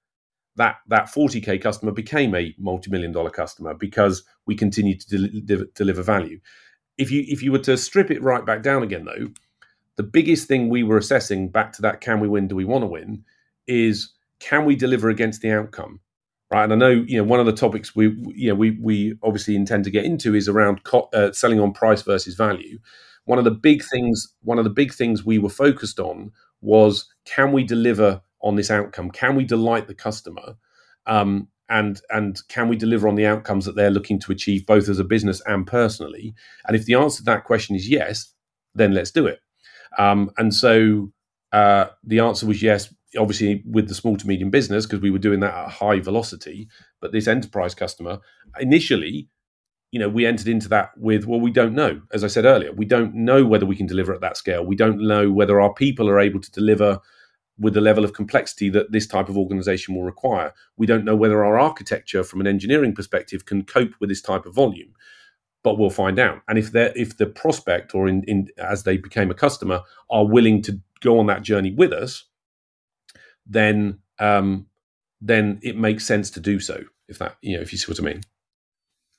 [0.57, 6.03] that that 40k customer became a multi-million dollar customer because we continued to de- deliver
[6.03, 6.41] value.
[6.99, 9.29] If you if you were to strip it right back down again, though,
[9.97, 12.83] the biggest thing we were assessing back to that can we win, do we want
[12.83, 13.25] to win,
[13.67, 16.01] is can we deliver against the outcome?
[16.51, 19.17] Right, and I know you know one of the topics we you know we we
[19.23, 22.79] obviously intend to get into is around co- uh, selling on price versus value.
[23.25, 27.07] One of the big things, one of the big things we were focused on was
[27.25, 29.11] can we deliver on this outcome?
[29.11, 30.57] Can we delight the customer?
[31.07, 34.89] Um, and and can we deliver on the outcomes that they're looking to achieve both
[34.89, 36.35] as a business and personally?
[36.67, 38.33] And if the answer to that question is yes,
[38.75, 39.41] then let's do it.
[39.99, 41.13] Um, and so
[41.53, 45.19] uh, the answer was yes, obviously with the small to medium business, because we were
[45.19, 46.69] doing that at high velocity.
[47.01, 48.19] But this enterprise customer,
[48.61, 49.29] initially,
[49.93, 52.01] you know, we entered into that with, well, we don't know.
[52.13, 54.65] As I said earlier, we don't know whether we can deliver at that scale.
[54.65, 56.99] We don't know whether our people are able to deliver
[57.59, 60.53] with the level of complexity that this type of organization will require.
[60.77, 64.47] We don't know whether our architecture from an engineering perspective can cope with this type
[64.47, 64.95] of volume
[65.63, 66.43] but we'll find out.
[66.49, 70.27] And if they if the prospect or in, in as they became a customer are
[70.27, 72.25] willing to go on that journey with us,
[73.47, 74.67] then um,
[75.21, 76.83] then it makes sense to do so.
[77.09, 78.23] If that you know if you see what I mean.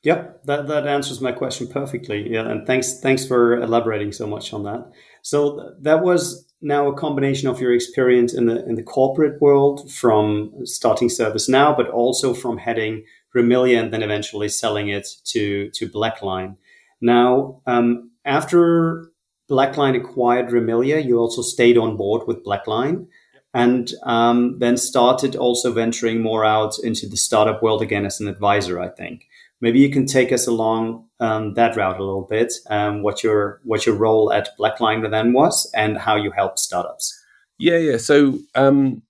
[0.04, 2.30] Yep, that, that answers my question perfectly.
[2.30, 4.92] Yeah, and thanks thanks for elaborating so much on that.
[5.22, 9.90] So that was now a combination of your experience in the in the corporate world
[9.92, 15.88] from starting ServiceNow, but also from heading Rimilia and then eventually selling it to to
[15.88, 16.58] Blackline.
[17.00, 19.10] Now, um, after
[19.50, 23.08] Blackline acquired Rimilia, you also stayed on board with Blackline
[23.54, 28.28] and um, then started also venturing more out into the startup world again as an
[28.28, 28.80] advisor.
[28.80, 29.28] I think
[29.64, 32.52] maybe you can take us along um, that route a little bit.
[32.70, 37.18] Um, what your what your role at Blackline then was, and how you help startups.
[37.58, 37.98] Yeah, yeah.
[37.98, 39.04] So, um,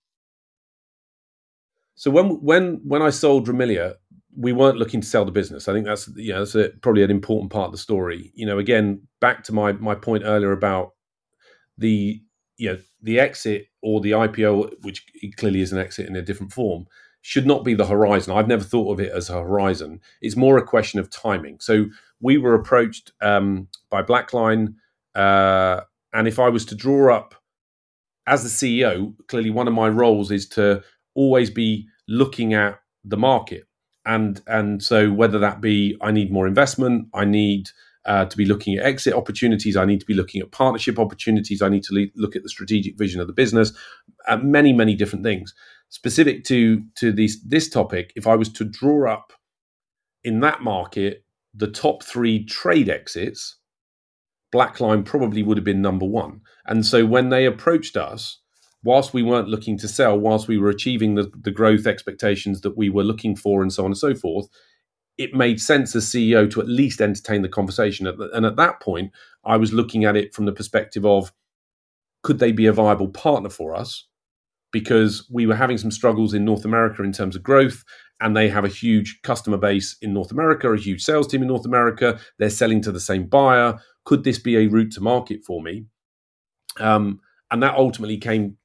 [1.95, 3.95] so when when when I sold Rimilia,
[4.37, 5.67] we weren't looking to sell the business.
[5.67, 8.31] I think that's yeah, that's a, probably an important part of the story.
[8.35, 10.91] You know, again, back to my my point earlier about
[11.79, 12.21] the
[12.57, 15.03] you know the exit or the IPO, which
[15.37, 16.85] clearly is an exit in a different form,
[17.23, 18.33] should not be the horizon.
[18.33, 20.01] I've never thought of it as a horizon.
[20.21, 21.57] It's more a question of timing.
[21.61, 21.85] So
[22.19, 24.75] we were approached um, by Blackline,
[25.15, 25.81] uh,
[26.13, 27.33] and if I was to draw up
[28.27, 30.83] as the CEO, clearly one of my roles is to
[31.15, 33.63] always be looking at the market.
[34.05, 37.69] And and so whether that be I need more investment, I need
[38.05, 39.77] uh, to be looking at exit opportunities.
[39.77, 41.61] I need to be looking at partnership opportunities.
[41.61, 43.71] I need to le- look at the strategic vision of the business.
[44.27, 45.53] Uh, many, many different things.
[45.93, 49.31] Specific to to this this topic, if I was to draw up
[50.23, 53.57] in that market the top three trade exits,
[54.51, 56.41] Blackline probably would have been number one.
[56.65, 58.39] And so when they approached us,
[58.83, 62.75] whilst we weren't looking to sell, whilst we were achieving the, the growth expectations that
[62.75, 64.47] we were looking for, and so on and so forth,
[65.19, 68.07] it made sense as CEO to at least entertain the conversation.
[68.07, 69.11] And at that point,
[69.45, 71.31] I was looking at it from the perspective of
[72.23, 74.07] could they be a viable partner for us?
[74.73, 77.85] Because we were having some struggles in North America in terms of growth,
[78.19, 81.47] and they have a huge customer base in North America, a huge sales team in
[81.47, 82.19] North America.
[82.39, 83.79] They're selling to the same buyer.
[84.03, 85.85] Could this be a route to market for me?
[86.79, 88.57] Um, and that ultimately came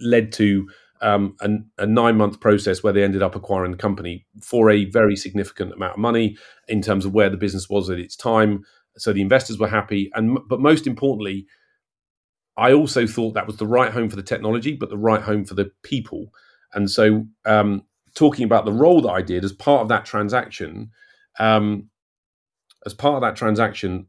[0.00, 0.68] led to
[1.00, 4.84] um, an, a nine month process where they ended up acquiring the company for a
[4.86, 8.64] very significant amount of money in terms of where the business was at its time.
[8.96, 11.46] So the investors were happy, and but most importantly,
[12.58, 15.44] I also thought that was the right home for the technology, but the right home
[15.44, 16.32] for the people.
[16.74, 20.90] And so, um, talking about the role that I did as part of that transaction,
[21.38, 21.88] um,
[22.84, 24.06] as part of that transaction,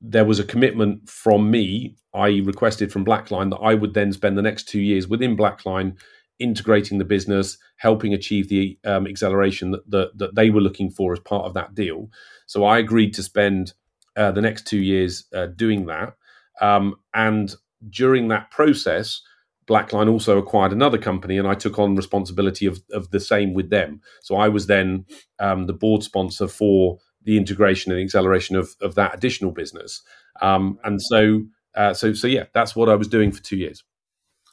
[0.00, 1.96] there was a commitment from me.
[2.14, 5.96] I requested from Blackline that I would then spend the next two years within Blackline
[6.38, 11.12] integrating the business, helping achieve the um, acceleration that, that, that they were looking for
[11.12, 12.10] as part of that deal.
[12.46, 13.72] So I agreed to spend
[14.16, 16.14] uh, the next two years uh, doing that.
[16.60, 17.54] Um, and
[17.88, 19.20] during that process,
[19.66, 23.70] Blackline also acquired another company, and I took on responsibility of, of the same with
[23.70, 24.00] them.
[24.22, 25.04] So I was then
[25.38, 30.02] um, the board sponsor for the integration and acceleration of, of that additional business.
[30.40, 31.42] Um, and so,
[31.74, 33.82] uh, so, so yeah, that's what I was doing for two years.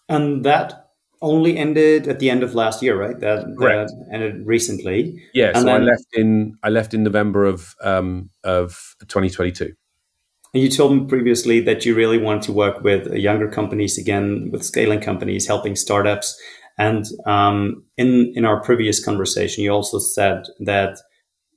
[0.10, 0.90] And that
[1.22, 3.20] only ended at the end of last year, right?
[3.20, 3.92] That, Correct.
[3.92, 5.24] that ended recently.
[5.34, 9.74] Yeah, and so then, I left in I left in November of um, of 2022.
[10.54, 14.50] And you told me previously that you really wanted to work with younger companies again,
[14.52, 16.40] with scaling companies, helping startups.
[16.78, 20.98] And um, in in our previous conversation, you also said that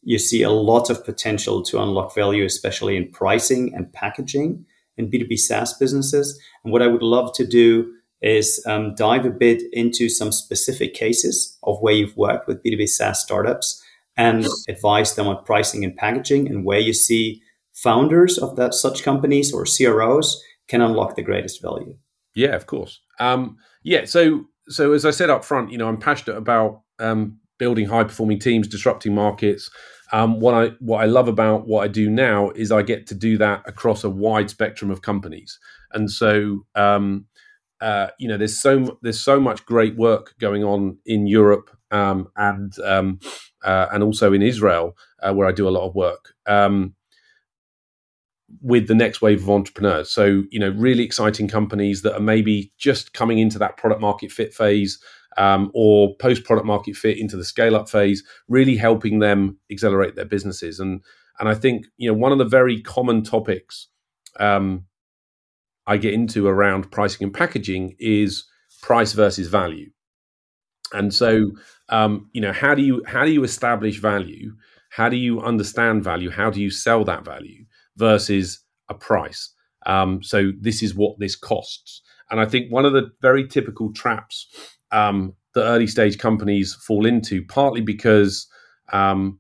[0.03, 4.65] you see a lot of potential to unlock value, especially in pricing and packaging
[4.97, 6.41] in B2B SaaS businesses.
[6.65, 10.95] And what I would love to do is um, dive a bit into some specific
[10.95, 13.83] cases of where you've worked with B2B SaaS startups
[14.17, 17.43] and advise them on pricing and packaging and where you see
[17.77, 21.97] founders of that such companies or CROs can unlock the greatest value.
[22.35, 23.01] Yeah, of course.
[23.21, 27.39] Um, yeah, so so as I said up front, you know, I'm passionate about um,
[27.59, 29.71] building high performing teams, disrupting markets.
[30.13, 33.15] Um, what I what I love about what I do now is I get to
[33.15, 35.59] do that across a wide spectrum of companies,
[35.93, 37.27] and so um,
[37.81, 42.29] uh, you know, there's so there's so much great work going on in Europe um,
[42.37, 43.19] and um,
[43.65, 46.95] uh, and also in Israel, uh, where I do a lot of work um,
[48.61, 50.11] with the next wave of entrepreneurs.
[50.11, 54.33] So, you know, really exciting companies that are maybe just coming into that product market
[54.33, 54.99] fit phase.
[55.39, 60.15] Um, or post product market fit into the scale up phase, really helping them accelerate
[60.15, 60.81] their businesses.
[60.81, 61.03] And
[61.39, 63.89] and I think you know one of the very common topics
[64.41, 64.87] um,
[65.87, 68.45] I get into around pricing and packaging is
[68.83, 69.91] price versus value.
[70.93, 71.53] And so,
[71.89, 74.55] um, you know, how do you how do you establish value?
[74.91, 76.31] How do you understand value?
[76.31, 77.66] How do you sell that value
[77.97, 79.53] versus a price?
[79.87, 82.03] Um, so this is what this costs.
[82.31, 84.49] And I think one of the very typical traps
[84.91, 88.49] um, that early stage companies fall into, partly because
[88.93, 89.39] um,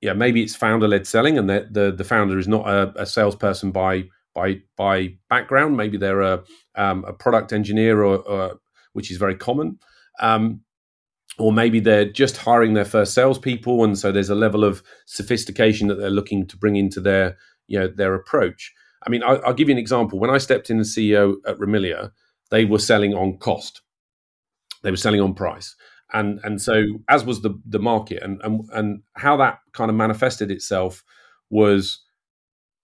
[0.00, 3.06] yeah, maybe it's founder led selling, and the, the, the founder is not a, a
[3.06, 5.78] salesperson by by by background.
[5.78, 6.42] Maybe they're a
[6.74, 8.60] um, a product engineer, or, or,
[8.92, 9.78] which is very common,
[10.20, 10.60] um,
[11.38, 15.88] or maybe they're just hiring their first salespeople, and so there's a level of sophistication
[15.88, 18.72] that they're looking to bring into their you know their approach.
[19.06, 20.18] I mean, I, will give you an example.
[20.18, 22.12] When I stepped in as CEO at Rimilia,
[22.50, 23.82] they were selling on cost,
[24.82, 25.74] they were selling on price.
[26.12, 29.96] And, and so as was the the market and, and and how that kind of
[29.96, 31.02] manifested itself
[31.50, 32.04] was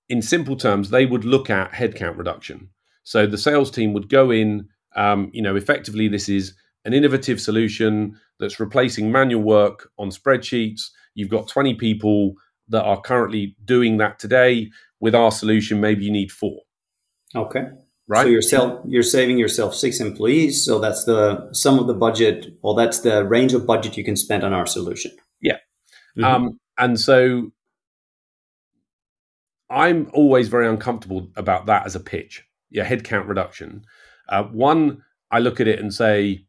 [0.08, 2.70] in simple terms, they would look at headcount reduction.
[3.04, 6.54] So the sales team would go in, um, you know, effectively, this is
[6.84, 10.82] an innovative solution that's replacing manual work on spreadsheets.
[11.14, 12.34] You've got 20 people
[12.68, 14.70] that are currently doing that today.
[15.00, 16.60] With our solution, maybe you need four.
[17.34, 17.64] Okay.
[18.06, 18.22] Right.
[18.22, 20.64] So you're sell, you're saving yourself six employees.
[20.64, 24.16] So that's the sum of the budget, or that's the range of budget you can
[24.16, 25.12] spend on our solution.
[25.40, 25.58] Yeah.
[26.18, 26.24] Mm-hmm.
[26.24, 27.52] Um, and so
[29.70, 32.44] I'm always very uncomfortable about that as a pitch.
[32.70, 33.84] Yeah, headcount reduction.
[34.28, 36.44] Uh, one, I look at it and say,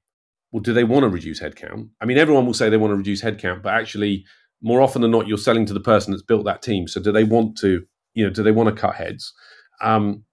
[0.52, 1.90] well, do they want to reduce headcount?
[2.02, 4.26] I mean, everyone will say they want to reduce headcount, but actually,
[4.62, 6.88] more often than not, you're selling to the person that's built that team.
[6.88, 7.84] So, do they want to,
[8.14, 9.34] you know, do they want to cut heads?
[9.82, 10.24] Um,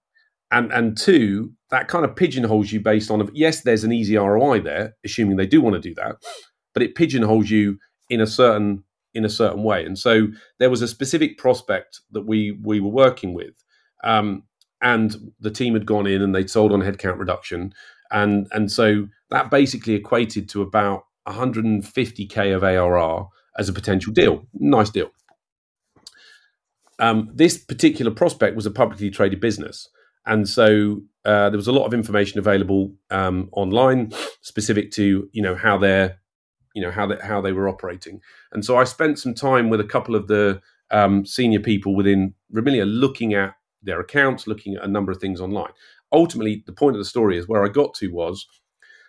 [0.50, 4.60] and and two, that kind of pigeonholes you based on yes, there's an easy ROI
[4.60, 6.16] there, assuming they do want to do that,
[6.74, 7.78] but it pigeonholes you
[8.10, 8.82] in a certain
[9.14, 9.84] in a certain way.
[9.84, 13.54] And so there was a specific prospect that we we were working with,
[14.04, 14.44] um,
[14.80, 17.72] and the team had gone in and they'd sold on headcount reduction,
[18.10, 24.46] and and so that basically equated to about 150k of ARR as a potential deal.
[24.54, 25.10] Nice deal.
[26.98, 29.88] Um, this particular prospect was a publicly traded business,
[30.26, 35.42] and so uh, there was a lot of information available um, online specific to you
[35.42, 36.18] know how they're
[36.74, 38.20] you know how they, how they were operating.
[38.52, 40.60] And so I spent some time with a couple of the
[40.90, 45.40] um, senior people within Rimilia looking at their accounts, looking at a number of things
[45.40, 45.72] online.
[46.12, 48.46] Ultimately, the point of the story is where I got to was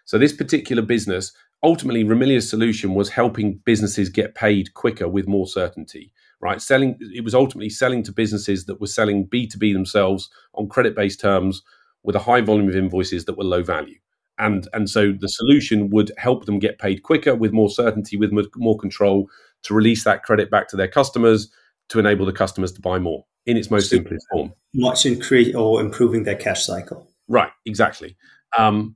[0.09, 1.31] so this particular business
[1.61, 6.61] ultimately Rimilia's solution was helping businesses get paid quicker with more certainty right?
[6.61, 11.19] Selling it was ultimately selling to businesses that were selling b2b themselves on credit based
[11.19, 11.61] terms
[12.03, 13.97] with a high volume of invoices that were low value.
[14.37, 18.31] And and so the solution would help them get paid quicker with more certainty with
[18.55, 19.29] more control
[19.63, 21.51] to release that credit back to their customers
[21.89, 24.53] to enable the customers to buy more in its most so simplest form.
[24.73, 27.09] Much increase or improving their cash cycle.
[27.27, 28.15] Right exactly.
[28.57, 28.95] Um,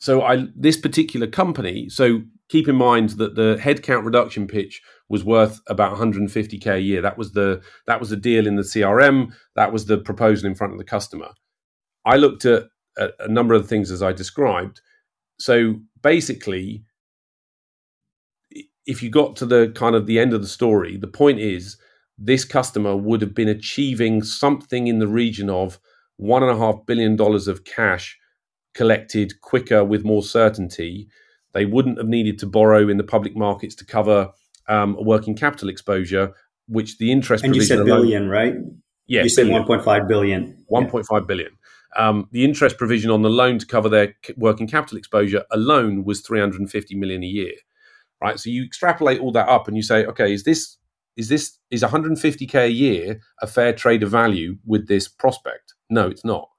[0.00, 5.24] so I this particular company so keep in mind that the headcount reduction pitch was
[5.24, 7.00] worth about 150k a year.
[7.00, 10.54] That was the that was the deal in the crm that was the proposal in
[10.54, 11.28] front of the customer.
[12.04, 12.64] I looked at
[12.98, 14.80] a, a number of things as I described.
[15.38, 16.84] So basically,
[18.86, 21.76] if you got to the kind of the end of the story, the point is
[22.18, 25.78] this customer would have been achieving something in the region of
[26.16, 28.18] one and a half billion dollars of cash
[28.74, 31.08] collected quicker with more certainty.
[31.52, 34.30] They wouldn't have needed to borrow in the public markets to cover
[34.68, 36.32] um, a working capital exposure,
[36.68, 38.54] which the interest and you said billion, right?
[39.06, 40.64] Yeah, you said one point five billion.
[40.68, 41.50] One point five billion
[41.96, 46.20] um, the interest provision on the loan to cover their working capital exposure alone was
[46.20, 47.52] 350 million a year
[48.20, 50.76] right so you extrapolate all that up and you say okay is this
[51.16, 56.08] is this is 150k a year a fair trade of value with this prospect no
[56.08, 56.49] it's not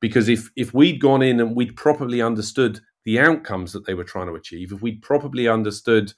[0.00, 4.04] because if if we'd gone in and we'd properly understood the outcomes that they were
[4.04, 6.12] trying to achieve if we'd properly understood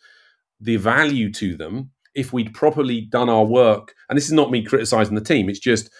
[0.60, 4.64] the value to them if we'd properly done our work and this is not me
[4.64, 5.90] criticizing the team it's just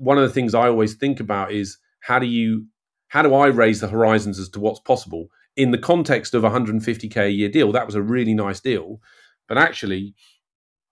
[0.00, 2.66] one of the things I always think about is how do you
[3.08, 5.26] how do I raise the horizons as to what's possible
[5.56, 7.72] in the context of a 150k a year deal?
[7.72, 9.00] That was a really nice deal,
[9.46, 10.14] but actually,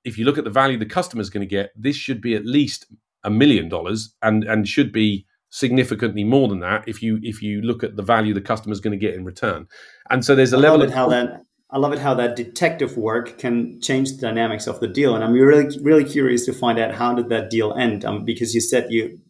[0.05, 2.35] if you look at the value the customer is going to get, this should be
[2.35, 2.87] at least
[3.25, 7.62] a million dollars, and and should be significantly more than that if you if you
[7.62, 9.66] look at the value the customer is going to get in return.
[10.11, 12.96] And so there's a I level of how that I love it how that detective
[12.96, 16.78] work can change the dynamics of the deal, and I'm really really curious to find
[16.78, 18.05] out how did that deal end?
[18.05, 19.20] Um, because you said you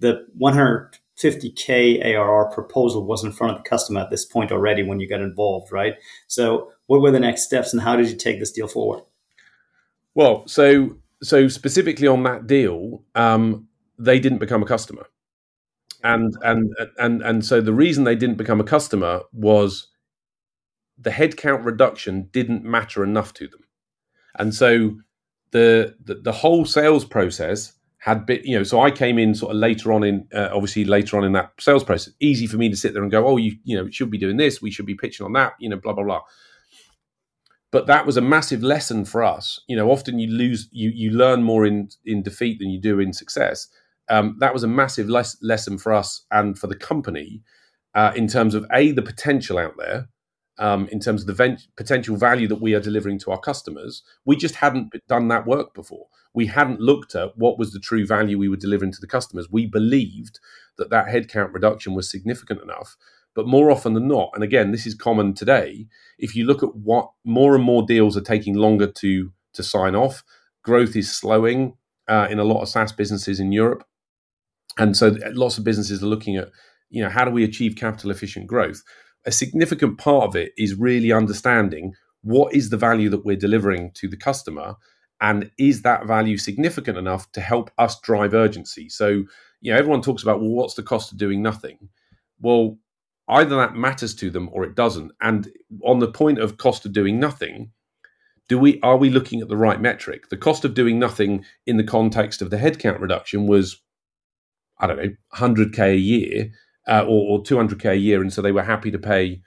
[0.00, 5.00] the 150k ARR proposal was in front of the customer at this point already when
[5.00, 5.96] you got involved, right?
[6.28, 9.02] So what were the next steps, and how did you take this deal forward?
[10.14, 13.68] Well, so so specifically on that deal, um,
[13.98, 15.06] they didn't become a customer,
[16.02, 19.88] and and and and so the reason they didn't become a customer was
[20.98, 23.60] the headcount reduction didn't matter enough to them.
[24.38, 24.96] And so
[25.52, 29.52] the, the, the whole sales process had been, you know, so I came in sort
[29.52, 32.12] of later on in, uh, obviously later on in that sales process.
[32.20, 34.36] Easy for me to sit there and go, oh, you, you know, should be doing
[34.36, 36.20] this, we should be pitching on that, you know, blah blah blah.
[37.70, 39.60] But that was a massive lesson for us.
[39.68, 42.98] You know, often you lose, you you learn more in in defeat than you do
[42.98, 43.68] in success.
[44.10, 47.42] Um, that was a massive les- lesson for us and for the company
[47.94, 50.08] uh, in terms of a the potential out there,
[50.58, 54.02] um, in terms of the vent- potential value that we are delivering to our customers.
[54.24, 56.06] We just hadn't done that work before.
[56.34, 59.48] We hadn't looked at what was the true value we were delivering to the customers.
[59.50, 60.38] We believed
[60.76, 62.96] that that headcount reduction was significant enough.
[63.34, 65.86] But more often than not, and again, this is common today,
[66.18, 69.94] if you look at what more and more deals are taking longer to, to sign
[69.94, 70.24] off,
[70.62, 71.76] growth is slowing
[72.08, 73.84] uh, in a lot of SaaS businesses in Europe.
[74.78, 76.48] And so uh, lots of businesses are looking at,
[76.88, 78.82] you know, how do we achieve capital efficient growth?
[79.28, 83.90] a significant part of it is really understanding what is the value that we're delivering
[83.94, 84.74] to the customer
[85.20, 88.88] and is that value significant enough to help us drive urgency?
[88.88, 89.24] So
[89.60, 91.90] you know everyone talks about well what's the cost of doing nothing?
[92.40, 92.78] Well
[93.28, 95.12] either that matters to them or it doesn't.
[95.20, 95.50] And
[95.84, 97.72] on the point of cost of doing nothing
[98.48, 100.30] do we are we looking at the right metric?
[100.30, 103.82] The cost of doing nothing in the context of the headcount reduction was
[104.80, 106.50] i don't know 100k a year
[106.88, 109.42] uh, or, or 200k a year, and so they were happy to pay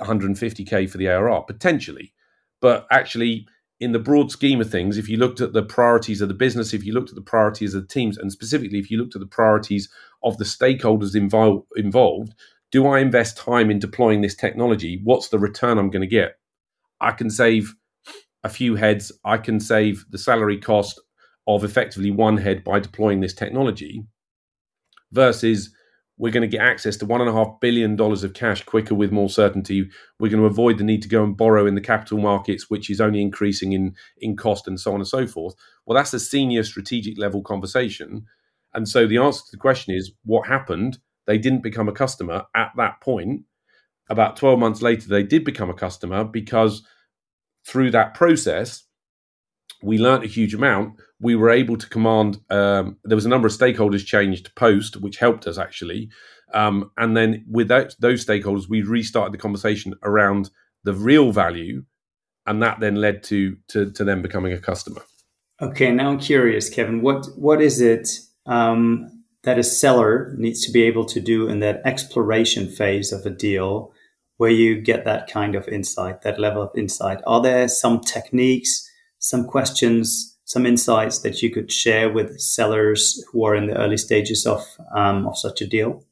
[0.00, 2.12] 150k for the ARR potentially.
[2.60, 3.46] But actually,
[3.80, 6.72] in the broad scheme of things, if you looked at the priorities of the business,
[6.72, 9.20] if you looked at the priorities of the teams, and specifically if you looked at
[9.20, 9.88] the priorities
[10.22, 12.34] of the stakeholders involved, involved
[12.70, 14.98] do I invest time in deploying this technology?
[15.04, 16.38] What's the return I'm going to get?
[17.02, 17.74] I can save
[18.44, 19.12] a few heads.
[19.26, 20.98] I can save the salary cost
[21.46, 24.06] of effectively one head by deploying this technology
[25.12, 25.70] versus
[26.18, 28.94] we're going to get access to one and a half billion dollars of cash quicker
[28.94, 29.88] with more certainty.
[30.18, 32.90] We're going to avoid the need to go and borrow in the capital markets, which
[32.90, 35.54] is only increasing in in cost and so on and so forth.
[35.86, 38.26] Well, that's a senior strategic level conversation.
[38.74, 40.98] And so the answer to the question is what happened?
[41.26, 43.42] They didn't become a customer at that point.
[44.10, 46.82] About 12 months later, they did become a customer because
[47.66, 48.84] through that process,
[49.82, 51.00] we learned a huge amount.
[51.20, 52.38] We were able to command.
[52.50, 56.10] Um, there was a number of stakeholders changed post, which helped us actually.
[56.54, 60.50] Um, and then without those stakeholders, we restarted the conversation around
[60.84, 61.84] the real value,
[62.46, 65.02] and that then led to to, to them becoming a customer.
[65.60, 67.02] Okay, now I'm curious, Kevin.
[67.02, 68.08] What what is it
[68.46, 73.24] um, that a seller needs to be able to do in that exploration phase of
[73.24, 73.92] a deal,
[74.36, 77.20] where you get that kind of insight, that level of insight?
[77.26, 78.88] Are there some techniques?
[79.22, 83.96] Some questions, some insights that you could share with sellers who are in the early
[83.96, 86.04] stages of um, of such a deal?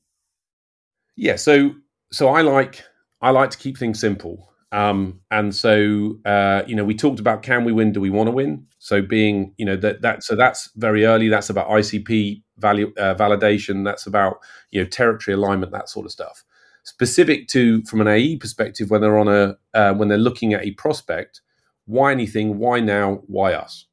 [1.16, 1.72] Yeah, so
[2.12, 2.84] so I like
[3.20, 4.48] I like to keep things simple.
[4.72, 7.92] Um, and so uh, you know we talked about can we win?
[7.92, 8.66] Do we want to win?
[8.78, 11.28] So being you know that that so that's very early.
[11.28, 13.84] That's about icp value uh, validation.
[13.84, 14.38] That's about
[14.70, 16.44] you know territory alignment that sort of stuff.
[16.84, 20.64] Specific to from an ae perspective when they're on a uh, when they're looking at
[20.64, 21.40] a prospect
[21.90, 22.58] why anything?
[22.58, 23.22] Why now?
[23.26, 23.86] Why us?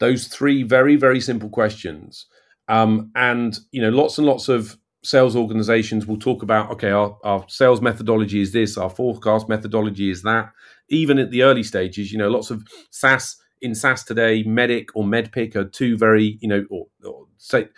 [0.00, 2.26] Those three very, very simple questions.
[2.68, 7.16] Um, and, you know, lots and lots of sales organizations will talk about, okay, our,
[7.24, 10.52] our sales methodology is this, our forecast methodology is that.
[10.88, 15.04] Even at the early stages, you know, lots of SaaS in SaaS today, MEDDIC or
[15.04, 17.68] MEDDPICC are two very, you know, or, or say,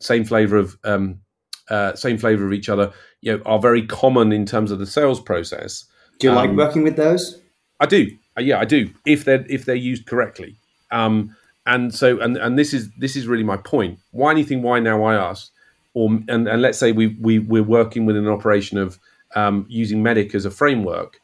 [0.00, 1.20] same flavor of um,
[1.68, 4.86] uh, same flavor of each other, you know, are very common in terms of the
[4.86, 5.84] sales process.
[6.18, 7.39] Do you um, like working with those?
[7.80, 8.16] I do.
[8.36, 8.90] Uh, yeah, I do.
[9.06, 10.56] If they're if they're used correctly.
[10.90, 11.34] Um,
[11.66, 13.98] and so and and this is this is really my point.
[14.12, 14.62] Why anything?
[14.62, 15.02] Why now?
[15.02, 15.50] I ask.
[15.94, 18.98] Or and, and let's say we we we're working within an operation of
[19.34, 21.20] um, using MEDDIC as a framework.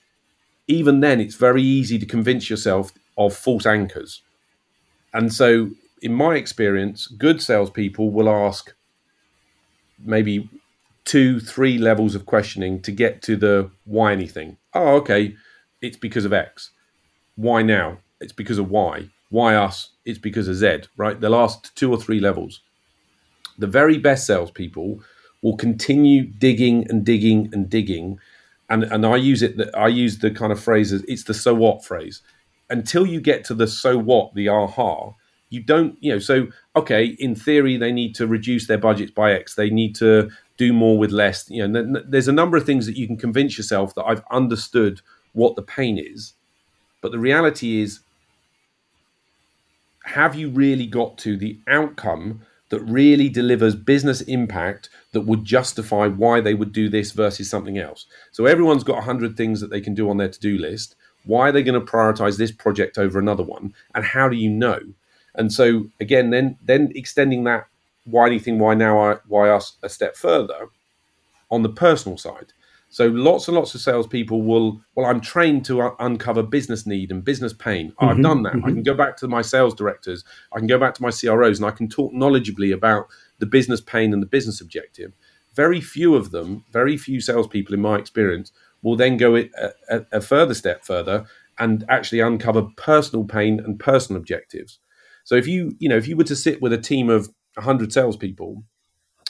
[0.69, 4.23] Even then, it's very easy to convince yourself of false anchors.
[5.15, 5.71] And so,
[6.03, 8.75] in my experience, good salespeople will ask
[10.05, 10.51] maybe
[11.05, 14.57] two, three levels of questioning to get to the why anything.
[14.75, 15.37] Oh, okay
[15.81, 16.71] it's because of X.
[17.37, 17.99] Why now?
[18.21, 19.09] It's because of Y.
[19.31, 19.91] Why us?
[20.05, 21.21] It's because of Z, right?
[21.21, 22.61] The last two or three levels.
[23.59, 25.01] The very best salespeople
[25.43, 28.19] will continue digging and digging and digging.
[28.69, 31.55] And, and I use it, that I use the kind of phrases, it's the so
[31.55, 32.23] what phrase.
[32.71, 35.15] Until you get to the so what, the aha,
[35.51, 39.33] you don't, you know, so, okay, in theory, they need to reduce their budgets by
[39.33, 39.55] X.
[39.55, 41.49] They need to do more with less.
[41.49, 45.01] You know, there's a number of things that you can convince yourself that I've understood
[45.37, 46.33] what the pain is.
[47.03, 48.01] But the reality is,
[50.05, 56.07] have you really got to the outcome that really delivers business impact that would justify
[56.07, 58.07] why they would do this versus something else?
[58.33, 60.97] So everyone's got 100 things that they can do on their to do list.
[61.25, 63.75] Why are they going to prioritize this project over another one?
[63.95, 64.81] And how do you know?
[65.35, 67.67] And so again, then then extending that
[68.05, 70.69] why anything, why now, why us a step further
[71.51, 72.53] on the personal side.
[72.97, 77.11] So lots and lots of salespeople will, well, I'm trained to un- uncover business need
[77.11, 77.91] and business pain.
[77.91, 78.55] Mm-hmm, I've done that.
[78.55, 78.65] Mm-hmm.
[78.65, 80.25] I can go back to my sales directors.
[80.51, 83.83] I can go back to my CROs and I can talk knowledgeably about the business
[83.83, 85.13] pain and the business objective.
[85.55, 89.51] Very few of them, very few salespeople in my experience, will then go a,
[89.91, 91.27] a, a further step further
[91.59, 94.79] and actually uncover personal pain and personal objectives.
[95.25, 97.93] So if you, you know, if you were to sit with a team of 100
[97.93, 98.65] salespeople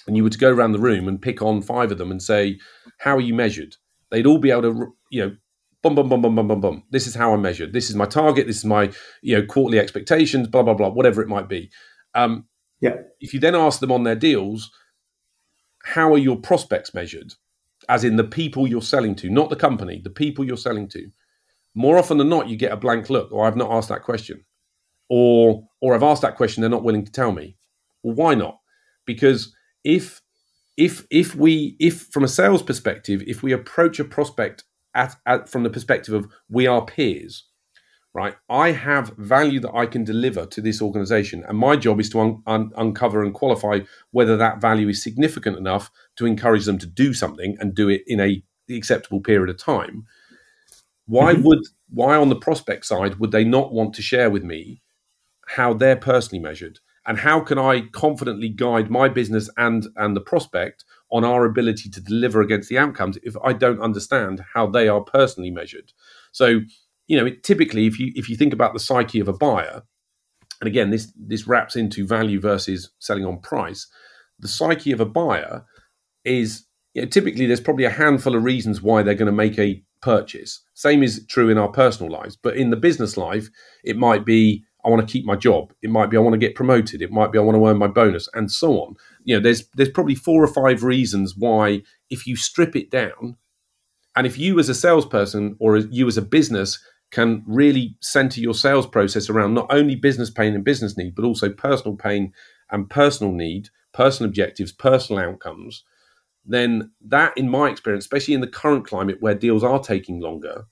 [0.07, 2.23] and you were to go around the room and pick on five of them and
[2.23, 2.59] say,
[2.99, 3.77] "How are you measured?"
[4.11, 5.37] They'd all be able to, you know,
[5.83, 6.83] bum bum bum bum bum bum bum.
[6.91, 7.73] This is how I'm measured.
[7.73, 8.47] This is my target.
[8.47, 8.93] This is my,
[9.23, 10.49] you know, quarterly expectations.
[10.49, 10.89] Blah blah blah.
[10.91, 11.71] Whatever it might be.
[12.15, 12.47] Um,
[12.81, 12.97] yeah.
[13.21, 14.71] If you then ask them on their deals,
[15.85, 17.35] how are your prospects measured?
[17.89, 21.11] As in the people you're selling to, not the company, the people you're selling to.
[21.75, 24.45] More often than not, you get a blank look, or I've not asked that question,
[25.09, 27.57] or or I've asked that question, they're not willing to tell me.
[28.03, 28.59] Well, why not?
[29.05, 29.55] Because
[29.87, 30.20] if
[30.76, 34.64] if if we if from a sales perspective if we approach a prospect
[34.95, 37.45] at, at from the perspective of we are peers
[38.16, 38.34] right?
[38.49, 41.45] I have value that I can deliver to this organization.
[41.47, 43.80] And my job is to un- un- uncover and qualify
[44.11, 48.05] whether that value is significant enough to encourage them to do something and do it
[48.07, 50.05] in a acceptable period of time.
[51.05, 51.43] Why mm-hmm.
[51.43, 51.59] would
[51.91, 54.80] why on the prospect side would they not want to share with me
[55.49, 56.78] how they're personally measured?
[57.07, 61.89] And how can I confidently guide my business and and the prospect on our ability
[61.91, 65.93] to deliver against the outcomes if I don't understand how they are personally measured?
[66.33, 66.61] So,
[67.07, 69.83] you know, it, typically, if you if you think about the psyche of a buyer,
[70.61, 73.87] and again, this this wraps into value versus selling on price.
[74.39, 75.65] The psyche of a buyer
[76.25, 79.59] is you know, typically there's probably a handful of reasons why they're going to make
[79.59, 80.63] a purchase.
[80.75, 83.49] Same is true in our personal lives, but in the business life,
[83.85, 85.72] it might be I want to keep my job.
[85.82, 87.03] It might be I want to get promoted.
[87.03, 88.95] It might be I want to earn my bonus, and so on.
[89.24, 93.37] You know, there's there's probably four or five reasons why, if you strip it down,
[94.14, 96.78] and if you as a salesperson or you as a business
[97.11, 101.24] can really center your sales process around not only business pain and business need, but
[101.24, 102.32] also personal pain
[102.70, 105.84] and personal need, personal objectives, personal outcomes,
[106.45, 110.64] then that, in my experience, especially in the current climate where deals are taking longer,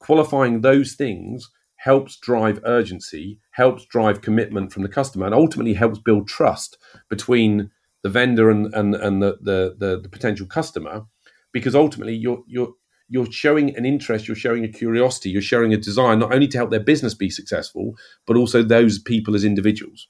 [0.00, 1.50] qualifying those things
[1.80, 6.76] helps drive urgency, helps drive commitment from the customer, and ultimately helps build trust
[7.08, 7.70] between
[8.02, 11.06] the vendor and, and, and the, the, the, the potential customer.
[11.52, 12.74] Because ultimately, you're, you're,
[13.08, 16.58] you're showing an interest, you're showing a curiosity, you're showing a desire not only to
[16.58, 17.94] help their business be successful,
[18.26, 20.06] but also those people as individuals.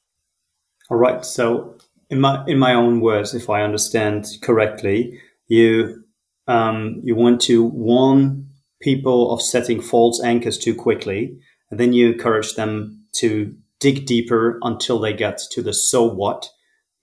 [0.90, 1.24] All right.
[1.24, 1.78] So,
[2.10, 6.02] in my in my own words, if I understand correctly, you
[6.48, 8.48] um, you want to warn
[8.82, 11.38] people of setting false anchors too quickly
[11.70, 16.48] and then you encourage them to dig deeper until they get to the so what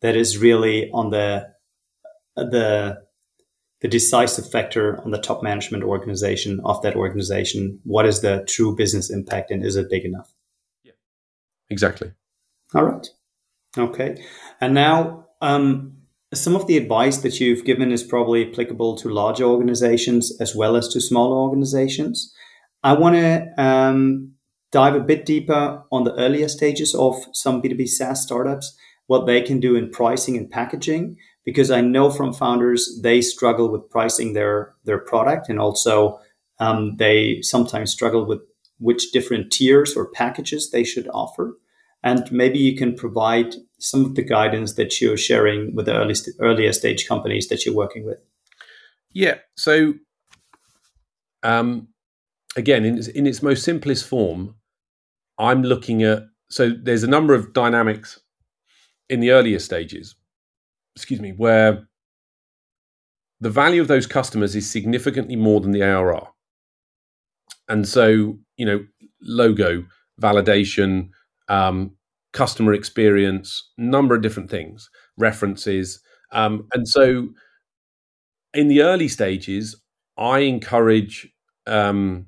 [0.01, 1.47] that is really on the
[2.36, 3.01] the
[3.82, 7.80] the decisive factor on the top management organization of that organization.
[7.84, 10.34] What is the true business impact and is it big enough?
[10.84, 10.93] Yeah,
[11.70, 12.11] exactly.
[12.74, 13.07] All right.
[13.78, 14.24] Okay.
[14.59, 15.93] And now, um,
[16.34, 20.76] some of the advice that you've given is probably applicable to larger organizations as well
[20.76, 22.34] as to smaller organizations.
[22.84, 24.34] I want to um,
[24.72, 29.41] dive a bit deeper on the earlier stages of some B2B SaaS startups, what they
[29.41, 34.34] can do in pricing and packaging, because I know from founders they struggle with pricing
[34.34, 36.20] their their product, and also
[36.59, 38.41] um, they sometimes struggle with
[38.80, 41.57] which different tiers or packages they should offer.
[42.03, 46.15] And maybe you can provide some of the guidance that you're sharing with the early
[46.15, 48.20] st- earlier stage companies that you're working with.
[49.11, 49.36] Yeah.
[49.55, 49.93] So,
[51.43, 51.88] um,
[52.55, 54.55] again, in, in its most simplest form,
[55.39, 58.19] I'm looking at so there's a number of dynamics
[59.09, 60.15] in the earlier stages,
[60.95, 61.88] excuse me, where
[63.39, 66.27] the value of those customers is significantly more than the ARR.
[67.69, 68.85] And so, you know,
[69.21, 69.85] logo,
[70.21, 71.09] validation,
[71.49, 71.91] um,
[72.33, 76.01] customer experience, number of different things, references.
[76.31, 77.29] Um, and so
[78.53, 79.75] in the early stages,
[80.17, 81.27] I encourage
[81.67, 82.27] um,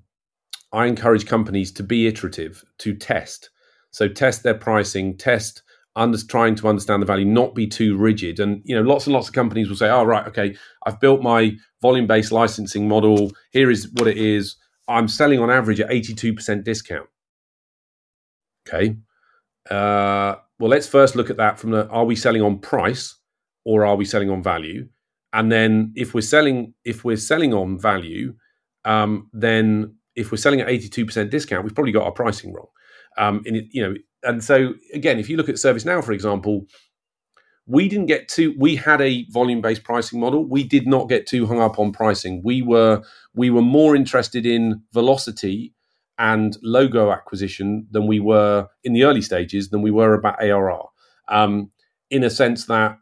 [0.72, 3.50] I encourage companies to be iterative, to test.
[3.92, 5.64] So test their pricing, test
[5.96, 8.40] under, trying to understand the value, not be too rigid.
[8.40, 10.56] And you know, lots and lots of companies will say, "Oh, right, okay,
[10.86, 13.32] I've built my volume-based licensing model.
[13.52, 14.56] Here is what it is.
[14.88, 17.08] I'm selling on average at 82% discount."
[18.68, 18.98] Okay.
[19.70, 23.16] Uh, well, let's first look at that from the: Are we selling on price
[23.66, 24.88] or are we selling on value?
[25.34, 28.36] And then, if we're selling if we're selling on value,
[28.86, 32.68] um, then if we're selling at 82% discount, we've probably got our pricing wrong.
[33.18, 36.66] Um, and it, you know, and so again, if you look at ServiceNow, for example,
[37.66, 38.56] we didn't get too.
[38.58, 40.44] We had a volume-based pricing model.
[40.44, 42.42] We did not get too hung up on pricing.
[42.44, 43.04] We were
[43.34, 45.74] we were more interested in velocity
[46.18, 50.84] and logo acquisition than we were in the early stages than we were about ARR.
[51.28, 51.72] Um,
[52.10, 52.98] in a sense that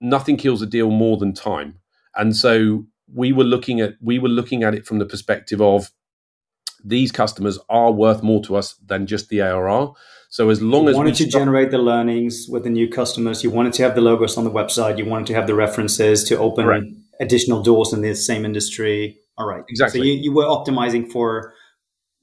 [0.00, 1.80] nothing kills a deal more than time,
[2.14, 5.90] and so we were looking at we were looking at it from the perspective of
[6.86, 9.92] these customers are worth more to us than just the ARR.
[10.28, 13.42] So as long you as wanted to stop- generate the learnings with the new customers,
[13.42, 16.24] you wanted to have the logos on the website, you wanted to have the references
[16.24, 16.82] to open right.
[17.20, 19.18] additional doors in the same industry.
[19.38, 20.00] All right, exactly.
[20.00, 21.52] So you, you were optimizing for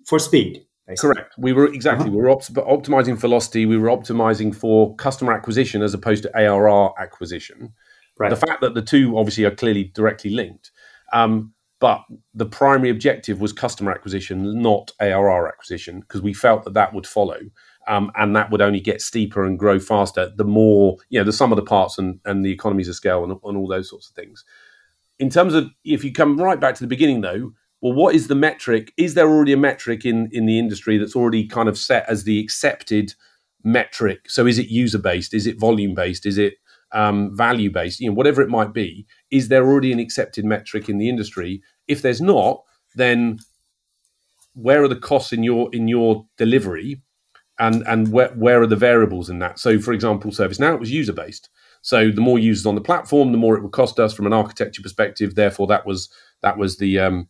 [0.05, 0.65] for speed.
[0.87, 1.13] Basically.
[1.13, 1.33] Correct.
[1.37, 2.07] We were exactly.
[2.07, 2.17] Uh-huh.
[2.17, 3.65] We were opt- optimizing velocity.
[3.65, 7.73] We were optimizing for customer acquisition as opposed to ARR acquisition.
[8.19, 8.29] Right.
[8.29, 10.71] The fact that the two obviously are clearly directly linked.
[11.13, 11.52] Um,
[11.83, 16.93] but the primary objective was customer acquisition, not ARR acquisition, because we felt that that
[16.93, 17.41] would follow.
[17.89, 21.33] Um, and that would only get steeper and grow faster the more, you know, the
[21.33, 24.07] sum of the parts and, and the economies of scale and, and all those sorts
[24.07, 24.45] of things.
[25.19, 28.27] In terms of, if you come right back to the beginning, though, well, what is
[28.27, 28.93] the metric?
[28.95, 32.23] Is there already a metric in in the industry that's already kind of set as
[32.23, 33.13] the accepted
[33.65, 34.29] metric?
[34.29, 35.33] So is it user based?
[35.33, 36.25] Is it volume based?
[36.25, 36.53] Is it
[36.93, 37.99] um, value based?
[37.99, 39.05] You know, whatever it might be.
[39.31, 41.61] Is there already an accepted metric in the industry?
[41.87, 42.63] If there's not,
[42.95, 43.39] then
[44.53, 47.01] where are the costs in your in your delivery,
[47.59, 49.59] and and where where are the variables in that?
[49.59, 51.49] So, for example, ServiceNow it was user based.
[51.81, 54.33] So the more users on the platform, the more it would cost us from an
[54.33, 55.35] architecture perspective.
[55.35, 56.09] Therefore, that was
[56.41, 57.27] that was the um,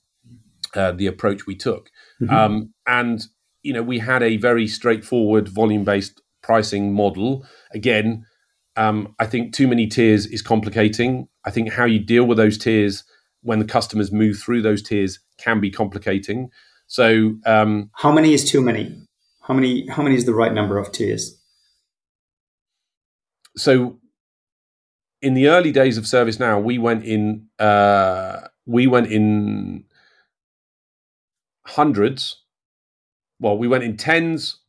[0.75, 1.89] uh, the approach we took.
[2.21, 2.33] Mm-hmm.
[2.33, 3.25] Um, and
[3.63, 7.45] you know, we had a very straightforward volume based pricing model.
[7.73, 8.25] Again,
[8.75, 11.27] um, I think too many tiers is complicating.
[11.45, 13.03] I think how you deal with those tiers
[13.43, 16.49] when the customers move through those tiers can be complicating.
[16.87, 18.97] So, um, how many is too many?
[19.41, 19.87] How many?
[19.87, 21.39] How many is the right number of tiers?
[23.55, 23.99] So,
[25.21, 27.47] in the early days of ServiceNow, we went in.
[27.59, 29.85] Uh, we went in
[31.65, 32.41] hundreds.
[33.39, 34.59] Well, we went in tens.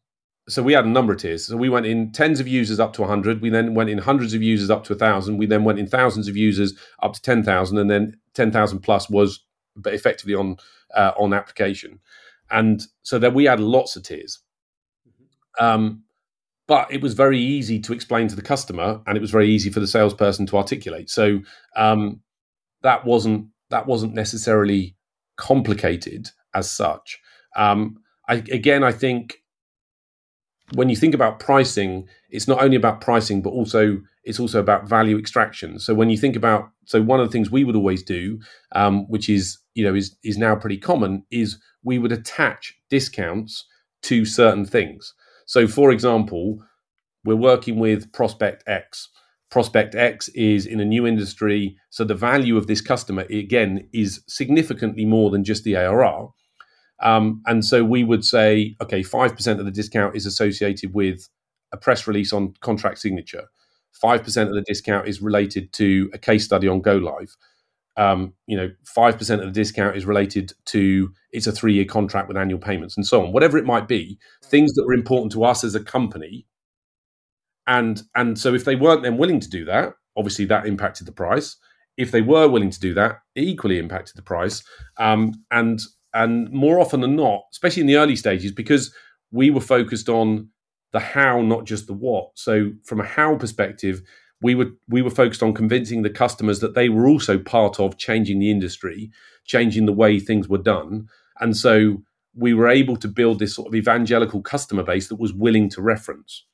[0.48, 1.46] So we had a number of tiers.
[1.46, 3.40] So we went in tens of users up to 100.
[3.40, 5.38] We then went in hundreds of users up to 1,000.
[5.38, 7.78] We then went in thousands of users up to 10,000.
[7.78, 9.40] And then 10,000 plus was
[9.86, 10.56] effectively on
[10.94, 11.98] uh, on application.
[12.50, 14.40] And so then we had lots of tiers.
[15.08, 15.64] Mm-hmm.
[15.64, 16.04] Um,
[16.66, 19.70] but it was very easy to explain to the customer and it was very easy
[19.70, 21.10] for the salesperson to articulate.
[21.10, 21.40] So
[21.76, 22.20] um,
[22.82, 24.96] that wasn't that wasn't necessarily
[25.36, 27.18] complicated as such.
[27.56, 29.42] Um, I, again, I think
[30.72, 34.88] when you think about pricing, it's not only about pricing, but also it's also about
[34.88, 35.78] value extraction.
[35.78, 38.40] So when you think about, so one of the things we would always do,
[38.72, 43.66] um, which is you know is is now pretty common, is we would attach discounts
[44.02, 45.14] to certain things.
[45.46, 46.58] So, for example,
[47.24, 49.08] we're working with Prospect X.
[49.50, 54.22] Prospect X is in a new industry, so the value of this customer again is
[54.26, 56.30] significantly more than just the ARR.
[57.00, 61.28] Um, and so we would say, okay, 5% of the discount is associated with
[61.72, 63.44] a press release on contract signature.
[64.02, 67.36] 5% of the discount is related to a case study on Go Live.
[67.96, 72.26] Um, you know, 5% of the discount is related to it's a three year contract
[72.26, 73.32] with annual payments and so on.
[73.32, 76.46] Whatever it might be, things that were important to us as a company.
[77.66, 81.12] And and so if they weren't then willing to do that, obviously that impacted the
[81.12, 81.56] price.
[81.96, 84.64] If they were willing to do that, it equally impacted the price.
[84.98, 85.80] Um, and
[86.14, 88.94] and more often than not, especially in the early stages, because
[89.30, 90.48] we were focused on
[90.92, 92.30] the how, not just the what.
[92.34, 94.00] So, from a how perspective,
[94.40, 97.98] we were we were focused on convincing the customers that they were also part of
[97.98, 99.10] changing the industry,
[99.44, 101.08] changing the way things were done,
[101.40, 102.02] and so
[102.36, 105.82] we were able to build this sort of evangelical customer base that was willing to
[105.82, 106.44] reference.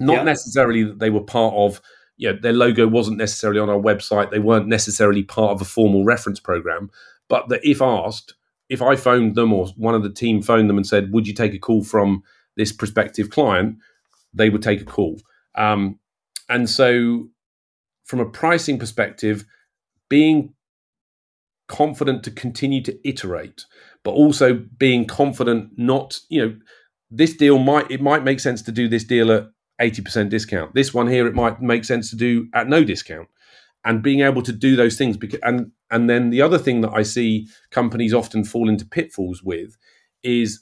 [0.00, 0.22] Not yeah.
[0.24, 1.80] necessarily that they were part of,
[2.16, 5.64] you know, their logo wasn't necessarily on our website, they weren't necessarily part of a
[5.64, 6.90] formal reference program,
[7.28, 8.34] but that if asked,
[8.68, 11.34] if I phoned them or one of the team phoned them and said, "Would you
[11.34, 12.22] take a call from
[12.56, 13.78] this prospective client?"
[14.36, 15.18] they would take a call.
[15.56, 15.98] Um,
[16.48, 17.28] and so,
[18.04, 19.44] from a pricing perspective,
[20.08, 20.54] being
[21.66, 23.64] confident to continue to iterate,
[24.04, 26.56] but also being confident not, you know,
[27.10, 29.48] this deal might it might make sense to do this deal at
[29.80, 30.74] 80% discount.
[30.74, 33.28] This one here, it might make sense to do at no discount
[33.84, 36.92] and being able to do those things because and and then the other thing that
[36.92, 39.76] i see companies often fall into pitfalls with
[40.22, 40.60] is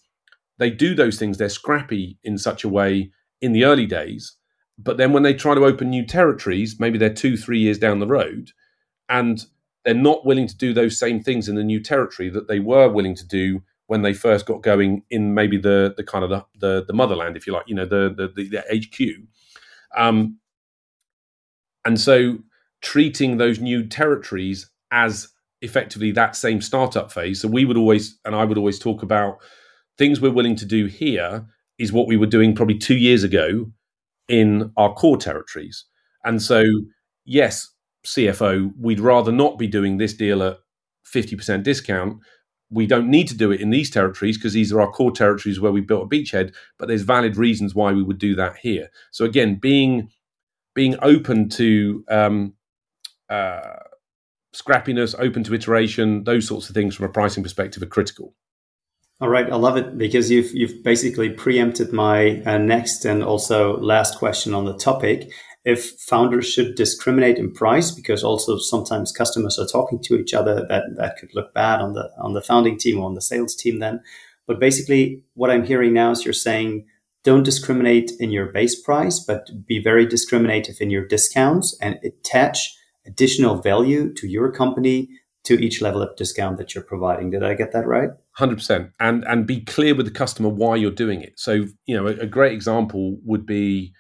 [0.58, 3.10] they do those things they're scrappy in such a way
[3.40, 4.36] in the early days
[4.78, 7.98] but then when they try to open new territories maybe they're 2 3 years down
[7.98, 8.50] the road
[9.08, 9.46] and
[9.84, 12.88] they're not willing to do those same things in the new territory that they were
[12.88, 16.44] willing to do when they first got going in maybe the the kind of the
[16.58, 20.38] the, the motherland if you like you know the the, the, the HQ um
[21.84, 22.38] and so
[22.80, 25.28] treating those new territories as
[25.60, 27.40] effectively that same startup phase.
[27.40, 29.38] So we would always, and I would always talk about
[29.98, 31.44] things we're willing to do here
[31.78, 33.66] is what we were doing probably two years ago
[34.28, 35.84] in our core territories.
[36.24, 36.62] And so,
[37.24, 37.68] yes,
[38.06, 40.58] CFO, we'd rather not be doing this deal at
[41.12, 42.18] 50% discount.
[42.70, 45.60] We don't need to do it in these territories because these are our core territories
[45.60, 48.90] where we built a beachhead, but there's valid reasons why we would do that here.
[49.10, 50.10] So again, being
[50.74, 52.54] being open to um,
[53.28, 53.76] uh,
[54.54, 58.34] scrappiness, open to iteration, those sorts of things from a pricing perspective are critical.
[59.20, 63.78] All right, I love it because you've you've basically preempted my uh, next and also
[63.78, 65.30] last question on the topic.
[65.64, 70.66] If founders should discriminate in price, because also sometimes customers are talking to each other,
[70.68, 73.54] that that could look bad on the on the founding team or on the sales
[73.54, 73.78] team.
[73.78, 74.02] Then,
[74.46, 76.84] but basically, what I'm hearing now is you're saying
[77.22, 82.76] don't discriminate in your base price, but be very discriminative in your discounts and attach
[83.06, 85.08] additional value to your company
[85.44, 87.30] to each level of discount that you're providing.
[87.30, 88.10] Did I get that right?
[88.32, 91.38] Hundred percent, and and be clear with the customer why you're doing it.
[91.38, 93.92] So you know, a, a great example would be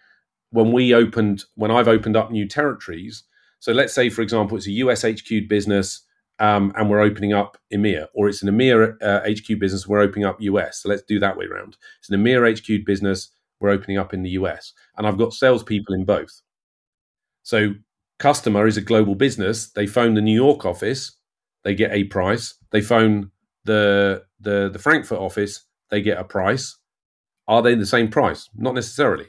[0.50, 3.24] when we opened when I've opened up new territories.
[3.60, 6.02] So let's say, for example, it's a US HQ business
[6.38, 10.24] um, and we're opening up EMEA, or it's an EMEA uh, HQ business, we're opening
[10.24, 10.82] up US.
[10.82, 11.76] So let's do that way around.
[12.00, 13.30] It's an EMEA HQ business,
[13.60, 14.72] we're opening up in the US.
[14.96, 16.42] And I've got salespeople in both.
[17.42, 17.74] So
[18.24, 19.70] customer is a global business.
[19.70, 21.18] They phone the New York office,
[21.62, 22.54] they get a price.
[22.70, 23.30] They phone
[23.66, 26.78] the the the Frankfurt office, they get a price.
[27.46, 28.48] Are they the same price?
[28.56, 29.26] Not necessarily.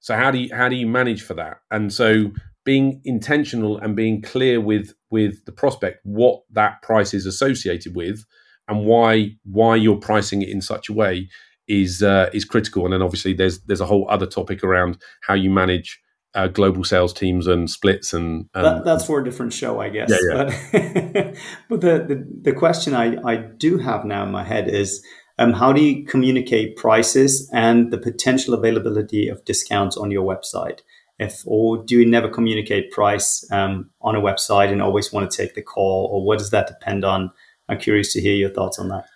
[0.00, 1.58] So how do you how do you manage for that?
[1.70, 2.32] And so
[2.64, 8.24] being intentional and being clear with with the prospect what that price is associated with
[8.66, 11.28] and why why you're pricing it in such a way
[11.68, 12.84] is uh, is critical.
[12.84, 16.00] And then obviously there's there's a whole other topic around how you manage
[16.36, 19.88] uh, global sales teams and splits and, and that, that's for a different show, I
[19.88, 20.10] guess.
[20.10, 20.44] Yeah, yeah.
[20.72, 21.34] But,
[21.68, 25.04] but the, the, the question I I do have now in my head is.
[25.38, 30.80] Um, how do you communicate prices and the potential availability of discounts on your website?
[31.18, 35.36] if or do you never communicate price um, on a website and always want to
[35.36, 37.30] take the call or what does that depend on
[37.68, 39.06] i'm curious to hear your thoughts on that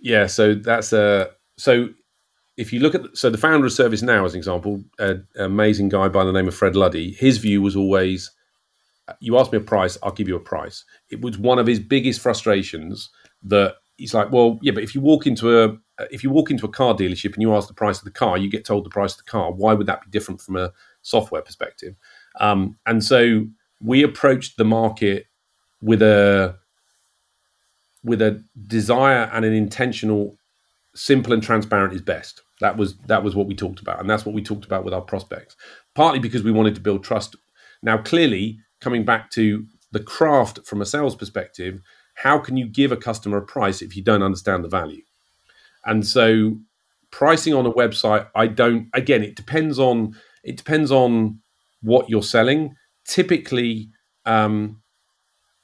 [0.00, 1.88] yeah so that's a so
[2.56, 6.08] if you look at so the founder of ServiceNow as an example an amazing guy
[6.08, 8.30] by the name of fred luddy his view was always
[9.20, 11.80] you ask me a price i'll give you a price it was one of his
[11.80, 13.10] biggest frustrations
[13.42, 15.76] that he's like well yeah but if you walk into a
[16.10, 18.38] if you walk into a car dealership and you ask the price of the car
[18.38, 20.72] you get told the price of the car why would that be different from a
[21.04, 21.94] software perspective.
[22.40, 23.46] Um, and so
[23.80, 25.26] we approached the market
[25.80, 26.56] with a
[28.02, 30.36] with a desire and an intentional
[30.94, 32.42] simple and transparent is best.
[32.60, 34.94] That was that was what we talked about, and that's what we talked about with
[34.94, 35.56] our prospects.
[35.94, 37.36] Partly because we wanted to build trust.
[37.82, 41.80] Now, clearly, coming back to the craft from a sales perspective,
[42.14, 45.02] how can you give a customer a price if you don't understand the value?
[45.84, 46.58] And so,
[47.10, 48.88] pricing on a website, I don't.
[48.94, 51.40] Again, it depends on it depends on
[51.82, 52.76] what you're selling.
[53.04, 53.90] Typically,
[54.26, 54.80] um,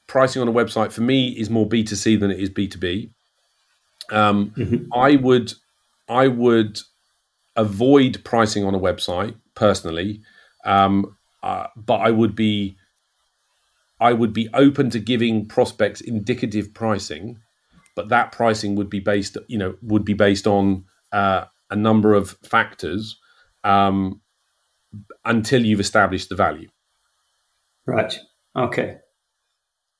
[0.06, 3.10] pricing on a website for me is more B2C than it is B2B.
[4.10, 4.92] Um, mm-hmm.
[4.92, 5.54] I would
[6.10, 6.80] I would
[7.56, 10.20] avoid pricing on a website personally,
[10.64, 12.76] um, uh, but I would be
[14.00, 17.38] I would be open to giving prospects indicative pricing,
[17.94, 22.12] but that pricing would be based you know would be based on uh, a number
[22.14, 23.16] of factors.
[23.64, 24.20] Um,
[25.24, 26.68] until you've established the value.
[27.86, 28.18] Right.
[28.56, 28.98] Okay.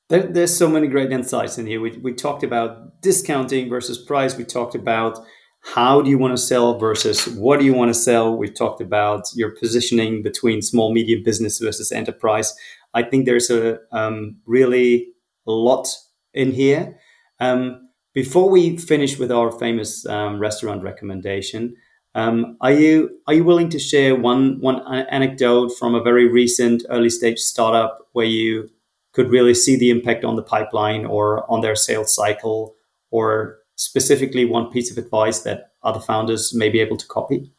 [0.09, 1.79] There, there's so many great insights in here.
[1.79, 4.35] We, we talked about discounting versus price.
[4.35, 5.19] We talked about
[5.61, 8.35] how do you want to sell versus what do you want to sell.
[8.35, 12.53] We've talked about your positioning between small, medium business versus enterprise.
[12.93, 15.09] I think there's a um, really
[15.47, 15.87] a lot
[16.33, 16.97] in here.
[17.39, 21.75] Um, before we finish with our famous um, restaurant recommendation,
[22.15, 26.83] um, are you are you willing to share one one anecdote from a very recent
[26.89, 28.69] early stage startup where you
[29.13, 32.75] could really see the impact on the pipeline or on their sales cycle,
[33.11, 37.51] or specifically one piece of advice that other founders may be able to copy?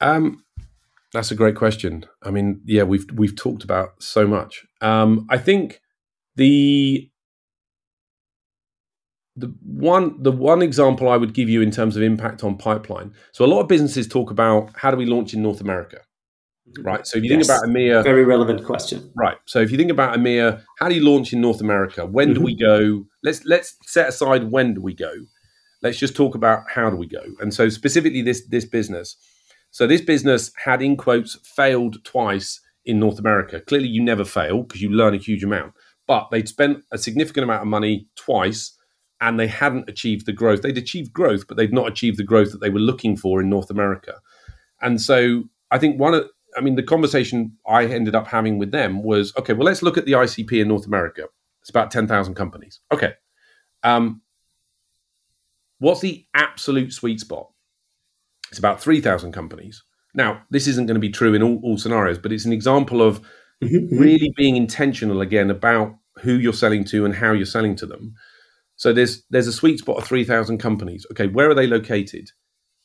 [0.00, 0.44] Um,
[1.12, 2.06] that's a great question.
[2.22, 4.64] I mean, yeah, we've we've talked about so much.
[4.80, 5.80] Um, I think
[6.36, 7.10] the
[9.36, 13.12] the one the one example I would give you in terms of impact on pipeline.
[13.32, 16.00] So a lot of businesses talk about how do we launch in North America,
[16.80, 17.06] right?
[17.06, 17.46] So if you yes.
[17.46, 19.36] think about EMEA, very relevant question, right?
[19.46, 22.06] So if you think about EMEA, how do you launch in North America?
[22.06, 22.34] When mm-hmm.
[22.34, 23.06] do we go?
[23.22, 25.12] Let's let's set aside when do we go.
[25.82, 27.22] Let's just talk about how do we go.
[27.40, 29.16] And so specifically this this business.
[29.70, 33.60] So this business had in quotes failed twice in North America.
[33.60, 35.74] Clearly, you never fail because you learn a huge amount.
[36.06, 38.72] But they'd spent a significant amount of money twice
[39.20, 40.62] and they hadn't achieved the growth.
[40.62, 43.50] They'd achieved growth, but they'd not achieved the growth that they were looking for in
[43.50, 44.14] North America.
[44.80, 48.70] And so I think one of, I mean, the conversation I ended up having with
[48.70, 51.26] them was okay, well, let's look at the ICP in North America.
[51.60, 52.80] It's about 10,000 companies.
[52.92, 53.14] Okay.
[53.82, 54.22] Um,
[55.78, 57.48] what's the absolute sweet spot?
[58.50, 59.82] It's about 3,000 companies.
[60.14, 63.02] Now, this isn't going to be true in all, all scenarios, but it's an example
[63.02, 63.20] of
[63.60, 68.14] really being intentional again about who you're selling to and how you're selling to them
[68.76, 71.06] so there's there's a sweet spot of 3,000 companies.
[71.10, 72.30] Okay, where are they located?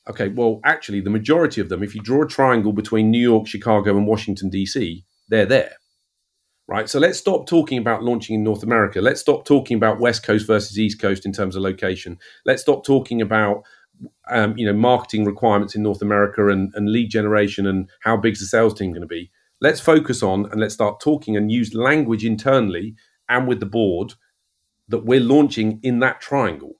[0.09, 3.47] Okay, well, actually, the majority of them, if you draw a triangle between New York,
[3.47, 5.73] Chicago, and Washington, D.C., they're there.
[6.67, 6.89] Right.
[6.89, 9.01] So let's stop talking about launching in North America.
[9.01, 12.17] Let's stop talking about West Coast versus East Coast in terms of location.
[12.45, 13.63] Let's stop talking about
[14.29, 18.39] um, you know marketing requirements in North America and, and lead generation and how big's
[18.39, 19.31] the sales team going to be.
[19.59, 22.95] Let's focus on and let's start talking and use language internally
[23.29, 24.13] and with the board
[24.87, 26.75] that we're launching in that triangle.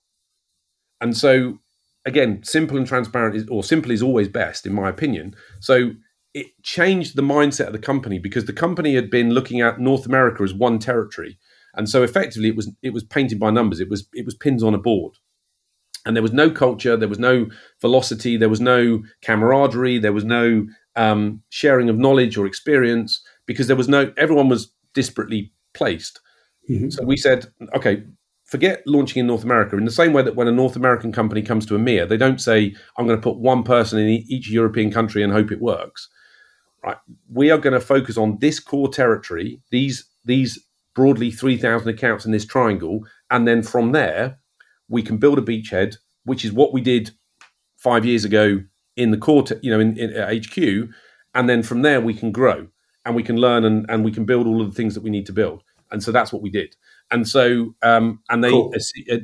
[1.00, 1.60] And so,
[2.06, 5.36] again, simple and transparent is, or simple is always best, in my opinion.
[5.60, 5.92] So
[6.34, 10.06] it changed the mindset of the company because the company had been looking at North
[10.06, 11.38] America as one territory.
[11.76, 13.80] And so effectively it was it was painted by numbers.
[13.80, 15.18] It was it was pins on a board.
[16.06, 17.48] And there was no culture, there was no
[17.80, 23.68] velocity, there was no camaraderie, there was no um, sharing of knowledge or experience because
[23.68, 26.20] there was no everyone was disparately placed.
[26.70, 26.90] Mm-hmm.
[26.90, 27.46] So we said,
[27.76, 28.04] okay,
[28.52, 29.78] forget launching in North America.
[29.78, 32.42] In the same way that when a North American company comes to EMEA, they don't
[32.42, 36.10] say, I'm going to put one person in each European country and hope it works.
[36.84, 36.98] Right?
[37.32, 40.60] We are going to focus on this core territory, these these
[40.94, 44.38] broadly 3,000 accounts in this triangle, and then from there
[44.90, 45.96] we can build a beachhead,
[46.26, 47.12] which is what we did
[47.78, 48.62] five years ago
[48.98, 50.94] in the core, you know, in, in HQ,
[51.34, 52.68] and then from there we can grow
[53.06, 55.10] and we can learn and, and we can build all of the things that we
[55.10, 55.64] need to build.
[55.92, 56.76] And so that's what we did.
[57.12, 58.74] And so, um, and they cool.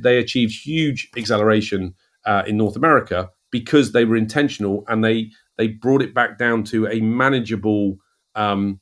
[0.00, 1.94] they achieved huge acceleration
[2.26, 6.64] uh, in North America because they were intentional and they they brought it back down
[6.64, 7.96] to a manageable,
[8.34, 8.80] um,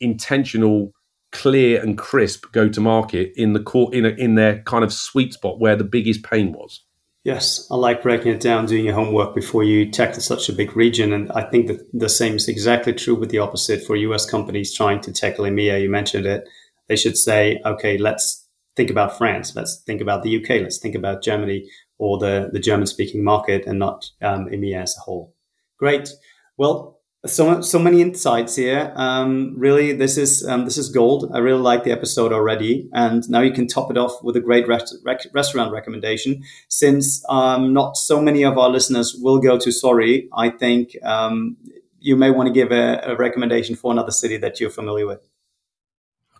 [0.00, 0.92] intentional,
[1.30, 4.92] clear and crisp go to market in the core in a, in their kind of
[4.92, 6.84] sweet spot where the biggest pain was.
[7.24, 10.76] Yes, I like breaking it down, doing your homework before you tackle such a big
[10.76, 11.12] region.
[11.12, 14.74] And I think that the same is exactly true with the opposite for US companies
[14.74, 15.82] trying to tackle EMEA.
[15.82, 16.48] You mentioned it.
[16.92, 19.56] They should say, okay, let's think about France.
[19.56, 20.60] Let's think about the UK.
[20.60, 21.66] Let's think about Germany
[21.96, 25.34] or the, the German speaking market and not um, EMEA as a whole.
[25.78, 26.10] Great.
[26.58, 28.92] Well, so so many insights here.
[28.94, 31.30] Um, really, this is um, this is gold.
[31.32, 34.40] I really like the episode already, and now you can top it off with a
[34.40, 36.42] great rest- rec- restaurant recommendation.
[36.68, 41.56] Since um, not so many of our listeners will go to Sorry, I think um,
[42.00, 45.31] you may want to give a, a, recommendation for another city that you're familiar with.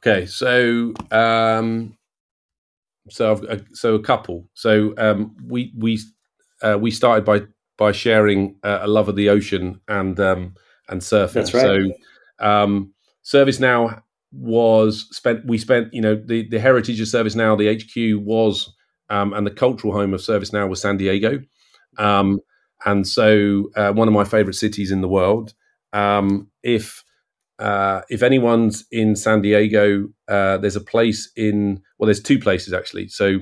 [0.04, 1.96] Okay, so um,
[3.08, 4.48] so uh, so a couple.
[4.54, 6.00] So um, we we
[6.60, 7.42] uh, we started by
[7.78, 10.54] by sharing uh, a love of the ocean and um,
[10.88, 11.34] and surfing.
[11.34, 11.62] That's right.
[11.62, 12.92] So um,
[13.24, 15.46] ServiceNow was spent.
[15.46, 18.72] We spent, you know, the the heritage of ServiceNow, the HQ was,
[19.08, 21.40] um, and the cultural home of ServiceNow was San Diego,
[21.98, 22.40] um,
[22.84, 25.54] and so uh, one of my favorite cities in the world.
[25.92, 27.04] Um, if
[27.58, 32.72] uh, if anyone's in San Diego, uh, there's a place in well, there's two places
[32.72, 33.08] actually.
[33.08, 33.40] So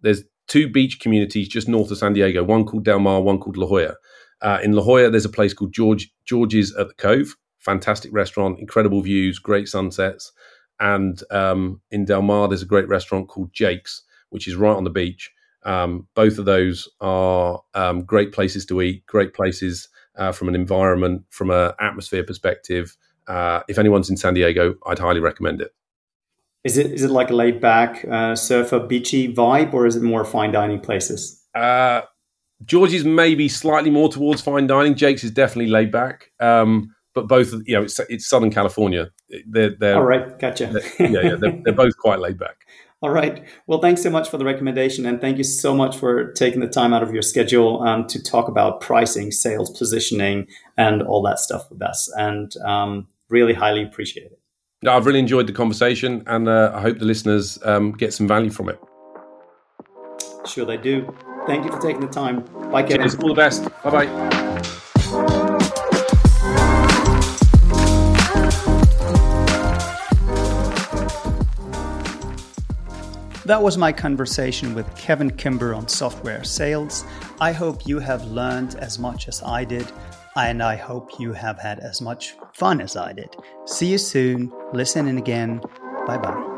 [0.00, 2.44] there's two beach communities just north of San Diego.
[2.44, 3.96] One called Del Mar, one called La Jolla.
[4.40, 7.34] Uh, in La Jolla, there's a place called George George's at the Cove.
[7.58, 10.32] Fantastic restaurant, incredible views, great sunsets.
[10.80, 14.84] And um, in Del Mar, there's a great restaurant called Jake's, which is right on
[14.84, 15.30] the beach.
[15.64, 20.54] Um, both of those are um, great places to eat, great places uh, from an
[20.54, 22.96] environment, from an atmosphere perspective.
[23.26, 25.72] Uh, if anyone's in San Diego, I'd highly recommend it.
[26.64, 30.02] Is it is it like a laid back uh, surfer beachy vibe, or is it
[30.02, 31.42] more fine dining places?
[31.54, 32.02] Uh,
[32.64, 34.94] George's maybe slightly more towards fine dining.
[34.94, 36.30] Jake's is definitely laid back.
[36.40, 39.10] Um, but both, you know, it's, it's Southern California.
[39.46, 40.36] They're, they're all right.
[40.38, 40.66] Gotcha.
[40.66, 42.56] They're, yeah, yeah, they're, they're both quite laid back.
[43.02, 43.44] All right.
[43.66, 46.68] Well, thanks so much for the recommendation, and thank you so much for taking the
[46.68, 50.46] time out of your schedule um, to talk about pricing, sales, positioning,
[50.78, 52.10] and all that stuff with us.
[52.16, 54.40] And um, really highly appreciate it.
[54.82, 58.28] No, I've really enjoyed the conversation, and uh, I hope the listeners um, get some
[58.28, 58.78] value from it.
[60.46, 61.14] Sure, they do.
[61.46, 62.40] Thank you for taking the time.
[62.70, 63.08] Bye, Kevin.
[63.08, 63.16] Cheers.
[63.16, 63.64] All the best.
[63.82, 64.34] Bye bye.
[73.46, 77.04] That was my conversation with Kevin Kimber on software sales.
[77.42, 79.86] I hope you have learned as much as I did,
[80.36, 83.36] and I hope you have had as much fun as I did.
[83.66, 84.52] See you soon.
[84.72, 85.60] Listen in again.
[86.06, 86.53] Bye bye.